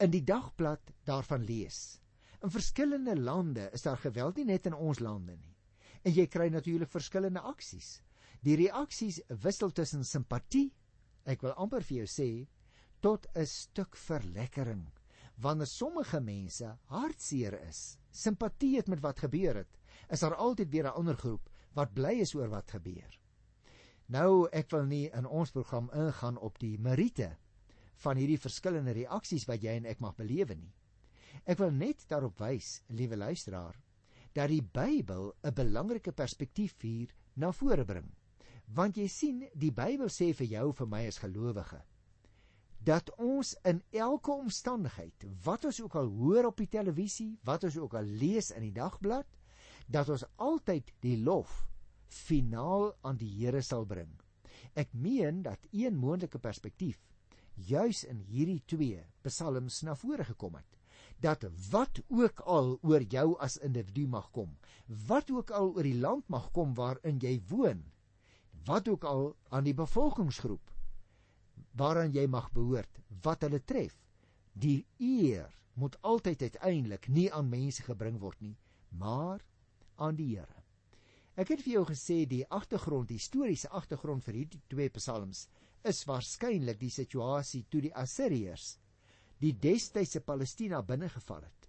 in 0.00 0.12
die 0.14 0.22
dagblad 0.24 0.92
daarvan 1.08 1.44
lees. 1.48 1.98
In 2.44 2.52
verskillende 2.52 3.16
lande 3.18 3.68
is 3.76 3.84
daar 3.84 4.00
geweld 4.00 4.40
nie 4.40 4.46
net 4.52 4.68
in 4.70 4.76
ons 4.76 5.02
lande 5.04 5.36
nie. 5.36 5.54
En 6.06 6.14
jy 6.14 6.26
kry 6.30 6.48
natuurlik 6.52 6.92
verskillende 6.92 7.42
aksies. 7.44 7.98
Die 8.46 8.56
reaksies 8.60 9.20
wissel 9.44 9.72
tussen 9.74 10.04
simpatie, 10.04 10.70
ek 11.26 11.42
wil 11.42 11.56
amper 11.60 11.84
vir 11.84 12.04
jou 12.04 12.08
sê, 12.12 12.30
tot 13.02 13.26
'n 13.34 13.46
stuk 13.46 13.96
verlekkering 13.96 14.86
wanneer 15.36 15.68
sommige 15.68 16.20
mense 16.20 16.68
hartseer 16.88 17.58
is 17.68 17.98
simpatie 18.16 18.76
het 18.76 18.88
met 18.88 19.02
wat 19.04 19.20
gebeur 19.24 19.62
het 19.62 19.78
is 20.12 20.22
daar 20.24 20.34
altyd 20.34 20.70
weer 20.70 20.84
'n 20.84 20.98
ander 21.00 21.16
groep 21.16 21.50
wat 21.74 21.94
bly 21.94 22.14
is 22.24 22.34
oor 22.34 22.48
wat 22.48 22.70
gebeur. 22.70 23.18
Nou 24.06 24.48
ek 24.52 24.70
wil 24.70 24.84
nie 24.84 25.10
in 25.10 25.26
ons 25.26 25.50
program 25.50 25.90
ingaan 25.92 26.38
op 26.38 26.58
die 26.58 26.78
meriete 26.78 27.36
van 28.04 28.16
hierdie 28.16 28.40
verskillende 28.40 28.92
reaksies 28.92 29.46
wat 29.48 29.62
jy 29.62 29.76
en 29.76 29.88
ek 29.90 30.00
mag 30.00 30.14
belewe 30.16 30.54
nie. 30.54 30.72
Ek 31.44 31.58
wil 31.58 31.70
net 31.70 32.04
daarop 32.08 32.38
wys 32.38 32.82
liewe 32.88 33.16
luisteraar 33.16 33.76
dat 34.32 34.48
die 34.48 34.62
Bybel 34.62 35.32
'n 35.42 35.54
belangrike 35.54 36.12
perspektief 36.12 36.80
hier 36.80 37.14
na 37.34 37.52
vore 37.52 37.84
bring. 37.84 38.14
Want 38.66 38.96
jy 38.96 39.08
sien 39.08 39.48
die 39.54 39.72
Bybel 39.72 40.08
sê 40.08 40.34
vir 40.34 40.46
jou 40.46 40.72
vir 40.72 40.86
my 40.86 41.06
as 41.06 41.18
gelowige 41.18 41.82
dat 42.86 43.10
ons 43.18 43.54
in 43.66 43.80
elke 43.90 44.30
omstandigheid, 44.30 45.26
wat 45.42 45.64
ons 45.66 45.80
ook 45.82 45.96
al 45.98 46.10
hoor 46.20 46.52
op 46.52 46.60
die 46.62 46.70
televisie, 46.70 47.32
wat 47.46 47.66
ons 47.66 47.78
ook 47.82 47.96
al 47.98 48.06
lees 48.20 48.52
in 48.54 48.62
die 48.68 48.74
dagblad, 48.76 49.26
dat 49.90 50.10
ons 50.14 50.26
altyd 50.42 50.92
die 51.02 51.16
lof 51.22 51.64
finaal 52.06 52.92
aan 53.02 53.18
die 53.18 53.32
Here 53.40 53.62
sal 53.62 53.86
bring. 53.86 54.12
Ek 54.78 54.92
meen 54.94 55.42
dat 55.42 55.66
een 55.72 55.98
moontlike 55.98 56.38
perspektief 56.38 57.02
juis 57.56 58.04
in 58.04 58.20
hierdie 58.28 58.62
twee 58.68 59.02
psalms 59.24 59.80
na 59.82 59.96
vore 59.96 60.26
gekom 60.28 60.58
het 60.58 60.76
dat 61.24 61.46
wat 61.70 62.02
ook 62.12 62.42
al 62.44 62.74
oor 62.84 63.00
jou 63.00 63.38
as 63.40 63.56
individu 63.64 64.04
mag 64.06 64.26
kom, 64.36 64.50
wat 65.08 65.30
ook 65.32 65.50
al 65.50 65.70
oor 65.72 65.86
die 65.86 65.96
land 65.96 66.28
mag 66.28 66.50
kom 66.52 66.74
waarin 66.76 67.16
jy 67.22 67.38
woon, 67.48 67.80
wat 68.68 68.88
ook 68.88 69.04
al 69.08 69.30
aan 69.48 69.64
die 69.64 69.74
bevolkingsgroep 69.74 70.75
waaraan 71.76 72.12
jy 72.14 72.26
mag 72.26 72.50
behoort, 72.52 73.00
wat 73.22 73.42
hulle 73.46 73.60
tref. 73.64 73.96
Die 74.52 74.86
eer 74.98 75.52
moet 75.74 75.98
altyd 76.02 76.42
uiteindelik 76.42 77.08
nie 77.08 77.28
aan 77.32 77.50
mense 77.52 77.84
gebring 77.84 78.20
word 78.20 78.40
nie, 78.40 78.56
maar 78.88 79.44
aan 79.96 80.16
die 80.16 80.30
Here. 80.36 80.62
Ek 81.36 81.52
het 81.52 81.60
vir 81.66 81.72
jou 81.74 81.84
gesê 81.90 82.22
die 82.24 82.46
agtergrond, 82.48 83.10
die 83.10 83.20
historiese 83.20 83.68
agtergrond 83.68 84.24
vir 84.24 84.40
hierdie 84.40 84.62
twee 84.72 84.88
psalms 84.96 85.46
is 85.84 86.00
waarskynlik 86.08 86.80
die 86.80 86.90
situasie 86.90 87.66
toe 87.70 87.82
die 87.84 87.94
Assiriërs 87.94 88.78
die 89.42 89.52
destydse 89.52 90.22
Palestina 90.24 90.80
binnegeval 90.82 91.44
het. 91.44 91.68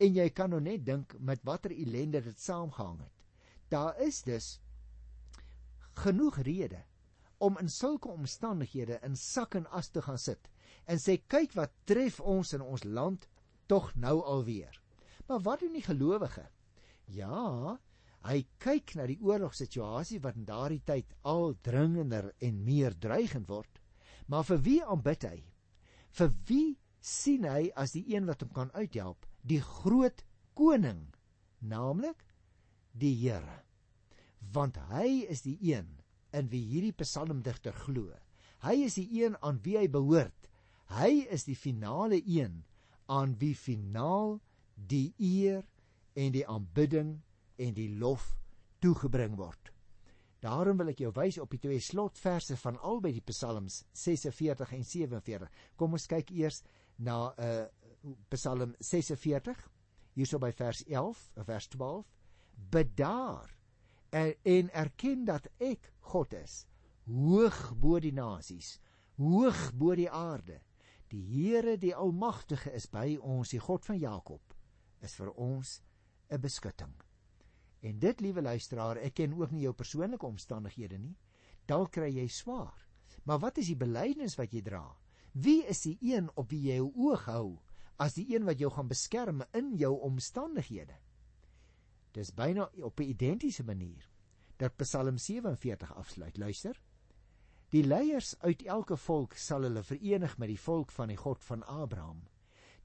En 0.00 0.16
jy 0.16 0.28
kan 0.34 0.50
nou 0.50 0.60
net 0.62 0.84
dink 0.86 1.14
met 1.20 1.44
watter 1.46 1.72
ellende 1.74 2.22
dit 2.24 2.40
saamgehang 2.40 3.02
het. 3.04 3.12
Daar 3.70 4.00
is 4.00 4.22
dus 4.24 4.48
genoeg 6.00 6.40
redes 6.42 6.93
om 7.38 7.58
in 7.58 7.68
sulke 7.68 8.08
omstandighede 8.08 9.00
in 9.02 9.16
sak 9.16 9.54
en 9.58 9.66
as 9.66 9.90
te 9.90 10.02
gaan 10.02 10.18
sit 10.18 10.50
en 10.86 11.00
sê 11.00 11.16
kyk 11.28 11.54
wat 11.56 11.72
tref 11.88 12.20
ons 12.20 12.52
in 12.56 12.62
ons 12.62 12.84
land 12.84 13.26
tog 13.66 13.90
nou 13.96 14.18
alweer. 14.20 14.74
Maar 15.28 15.40
wat 15.40 15.60
doen 15.64 15.72
die 15.72 15.84
gelowige? 15.84 16.44
Ja, 17.08 17.78
hy 18.24 18.44
kyk 18.60 18.94
na 18.96 19.06
die 19.08 19.20
oorlogssituasie 19.24 20.20
wat 20.24 20.36
in 20.40 20.46
daardie 20.48 20.82
tyd 20.84 21.14
al 21.28 21.54
dringender 21.64 22.30
en 22.44 22.62
meer 22.64 22.96
dreigend 23.00 23.48
word. 23.48 23.80
Maar 24.28 24.44
vir 24.48 24.62
wie 24.64 24.80
aanbid 24.84 25.26
hy? 25.28 25.38
Vir 26.14 26.32
wie 26.48 26.76
sien 27.04 27.44
hy 27.48 27.70
as 27.76 27.92
die 27.96 28.04
een 28.14 28.28
wat 28.28 28.44
hom 28.44 28.52
kan 28.56 28.72
uithelp? 28.76 29.26
Die 29.44 29.60
groot 29.60 30.24
koning, 30.56 31.10
naamlik 31.60 32.20
die 32.92 33.12
Here. 33.18 33.60
Want 34.52 34.78
hy 34.92 35.24
is 35.28 35.42
die 35.44 35.58
een 35.72 35.90
in 36.34 36.50
wie 36.52 36.62
hierdie 36.68 36.94
psalmdigter 36.98 37.76
glo. 37.84 38.10
Hy 38.64 38.76
is 38.86 38.96
die 38.98 39.08
een 39.22 39.36
aan 39.44 39.60
wie 39.64 39.76
hy 39.78 39.88
behoort. 39.92 40.48
Hy 40.94 41.26
is 41.32 41.46
die 41.48 41.56
finale 41.56 42.20
een 42.20 42.62
aan 43.12 43.36
wie 43.40 43.54
finaal 43.54 44.38
die 44.74 45.14
eer 45.18 45.64
en 46.14 46.32
die 46.32 46.46
aanbidding 46.48 47.18
en 47.60 47.76
die 47.76 47.90
lof 47.98 48.34
toegebring 48.82 49.36
word. 49.38 49.70
Daarom 50.44 50.76
wil 50.76 50.92
ek 50.92 51.00
jou 51.00 51.12
wys 51.16 51.38
op 51.40 51.54
die 51.54 51.60
twee 51.62 51.80
slotverse 51.80 52.56
van 52.60 52.76
albei 52.84 53.14
die 53.16 53.24
psalms 53.30 53.80
46 53.96 54.74
en 54.76 54.84
47. 54.84 55.54
Kom 55.80 55.96
ons 55.96 56.08
kyk 56.10 56.32
eers 56.36 56.60
na 56.98 57.32
'n 57.32 57.48
uh, 57.48 57.64
Psalm 58.28 58.74
46 58.80 59.56
hierso 60.14 60.38
by 60.38 60.52
vers 60.52 60.82
11 60.84 61.22
of 61.36 61.46
vers 61.46 61.68
12. 61.72 62.04
Bedaar 62.70 63.53
en, 64.14 64.34
en 64.42 64.70
erken 64.70 65.24
dat 65.26 65.48
ek 65.58 65.90
God 66.12 66.34
is, 66.38 66.64
hoog 67.10 67.72
bo 67.80 67.98
die 68.00 68.14
nasies, 68.14 68.76
hoog 69.18 69.72
bo 69.74 69.96
die 69.98 70.10
aarde. 70.10 70.60
Die 71.10 71.22
Here, 71.22 71.76
die 71.78 71.94
Almagtige 71.94 72.72
is 72.74 72.86
by 72.90 73.16
ons, 73.20 73.52
die 73.54 73.62
God 73.62 73.84
van 73.86 73.98
Jakob, 73.98 74.54
is 75.02 75.14
vir 75.18 75.30
ons 75.34 75.80
'n 76.30 76.40
beskutting. 76.40 76.94
En 77.82 77.98
dit, 77.98 78.20
liewe 78.20 78.42
luisteraar, 78.42 78.96
ek 78.96 79.14
ken 79.14 79.34
ook 79.34 79.50
nie 79.50 79.66
jou 79.66 79.74
persoonlike 79.74 80.26
omstandighede 80.26 80.98
nie. 80.98 81.16
Dalk 81.66 81.92
kry 81.92 82.08
jy 82.08 82.28
swaar. 82.28 82.88
Maar 83.24 83.38
wat 83.38 83.58
is 83.58 83.66
die 83.66 83.76
belydenis 83.76 84.36
wat 84.36 84.52
jy 84.52 84.62
dra? 84.62 84.96
Wie 85.32 85.64
is 85.66 85.82
die 85.82 85.98
een 86.00 86.30
op 86.34 86.50
wie 86.50 86.62
jy 86.70 86.76
jou 86.76 86.92
oog 86.96 87.24
hou 87.24 87.60
as 87.96 88.14
die 88.14 88.34
een 88.34 88.44
wat 88.44 88.58
jou 88.58 88.70
gaan 88.70 88.88
beskerm 88.88 89.42
in 89.52 89.76
jou 89.76 89.92
omstandighede? 90.00 90.96
Dis 92.14 92.30
byna 92.34 92.68
op 92.86 93.00
'n 93.00 93.10
identiese 93.10 93.64
manier 93.64 94.08
dat 94.56 94.76
Psalm 94.76 95.18
47 95.18 95.94
afsluit. 95.94 96.36
Luister. 96.36 96.80
Die 97.68 97.86
leiers 97.86 98.38
uit 98.38 98.62
elke 98.62 98.96
volk 98.96 99.32
sal 99.32 99.62
hulle 99.62 99.82
verenig 99.82 100.38
met 100.38 100.48
die 100.48 100.60
volk 100.60 100.90
van 100.90 101.08
die 101.08 101.16
God 101.16 101.44
van 101.44 101.64
Abraham. 101.66 102.22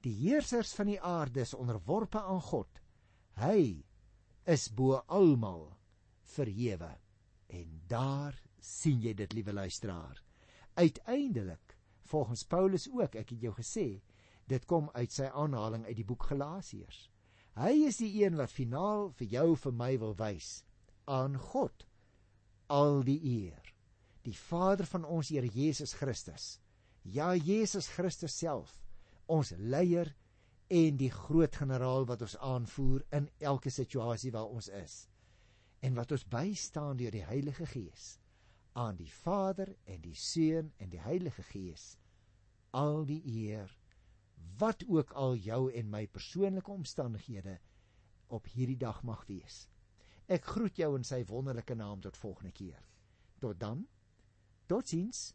Die 0.00 0.14
heersers 0.14 0.72
van 0.74 0.86
die 0.86 1.00
aarde 1.00 1.40
is 1.40 1.54
onderworpe 1.54 2.20
aan 2.20 2.40
God. 2.40 2.80
Hy 3.32 3.84
is 4.44 4.68
bo 4.74 4.94
almal 5.06 5.76
verhewe. 6.22 6.98
En 7.46 7.82
daar 7.86 8.42
sien 8.58 9.00
jy 9.00 9.14
dit, 9.14 9.32
liewe 9.32 9.52
luisteraar. 9.52 10.22
Uiteindelik, 10.74 11.76
volgens 12.02 12.44
Paulus 12.44 12.88
ook, 12.90 13.14
ek 13.14 13.30
het 13.30 13.40
jou 13.40 13.54
gesê, 13.54 14.02
dit 14.46 14.64
kom 14.66 14.90
uit 14.92 15.12
sy 15.12 15.24
aanhaling 15.24 15.86
uit 15.86 15.96
die 15.96 16.04
boek 16.04 16.22
Galasiërs. 16.22 17.09
Hy 17.58 17.72
is 17.88 17.98
die 17.98 18.12
een 18.22 18.36
wat 18.38 18.52
finaal 18.54 19.10
vir 19.18 19.32
jou 19.34 19.48
vir 19.64 19.74
my 19.74 19.90
wil 19.98 20.14
wys 20.18 20.62
aan 21.10 21.38
God 21.50 21.86
al 22.70 23.02
die 23.02 23.18
eer. 23.26 23.72
Die 24.22 24.36
Vader 24.36 24.86
van 24.86 25.04
ons 25.04 25.32
Here 25.32 25.48
Jesus 25.48 25.96
Christus. 25.98 26.60
Ja, 27.02 27.34
Jesus 27.34 27.88
Christus 27.88 28.36
self, 28.36 28.76
ons 29.26 29.54
leier 29.56 30.12
en 30.70 30.98
die 31.00 31.10
groot 31.10 31.56
generaal 31.56 32.04
wat 32.06 32.22
ons 32.22 32.36
aanvoer 32.38 33.02
in 33.16 33.26
elke 33.38 33.72
situasie 33.74 34.30
waar 34.30 34.52
ons 34.52 34.68
is 34.68 35.06
en 35.80 35.96
wat 35.96 36.12
ons 36.12 36.26
bystaan 36.28 36.98
deur 37.00 37.14
die 37.14 37.24
Heilige 37.24 37.66
Gees 37.66 38.18
aan 38.78 38.98
die 39.00 39.10
Vader 39.10 39.72
en 39.88 40.02
die 40.04 40.14
Seun 40.14 40.70
en 40.78 40.92
die 40.92 41.00
Heilige 41.02 41.42
Gees 41.48 41.96
al 42.76 43.02
die 43.08 43.22
eer 43.24 43.72
wat 44.58 44.84
ook 44.88 45.12
al 45.12 45.34
jou 45.34 45.72
en 45.72 45.90
my 45.90 46.06
persoonlike 46.06 46.70
omstandighede 46.70 47.58
op 48.26 48.46
hierdie 48.52 48.78
dag 48.78 49.02
mag 49.02 49.24
wees. 49.26 49.66
Ek 50.30 50.44
groet 50.44 50.76
jou 50.78 50.92
in 50.96 51.04
sy 51.04 51.24
wonderlike 51.26 51.74
naam 51.74 52.00
tot 52.00 52.16
volgende 52.16 52.52
keer. 52.52 52.78
Tot 53.42 53.58
dan. 53.60 53.86
Totsiens. 54.66 55.32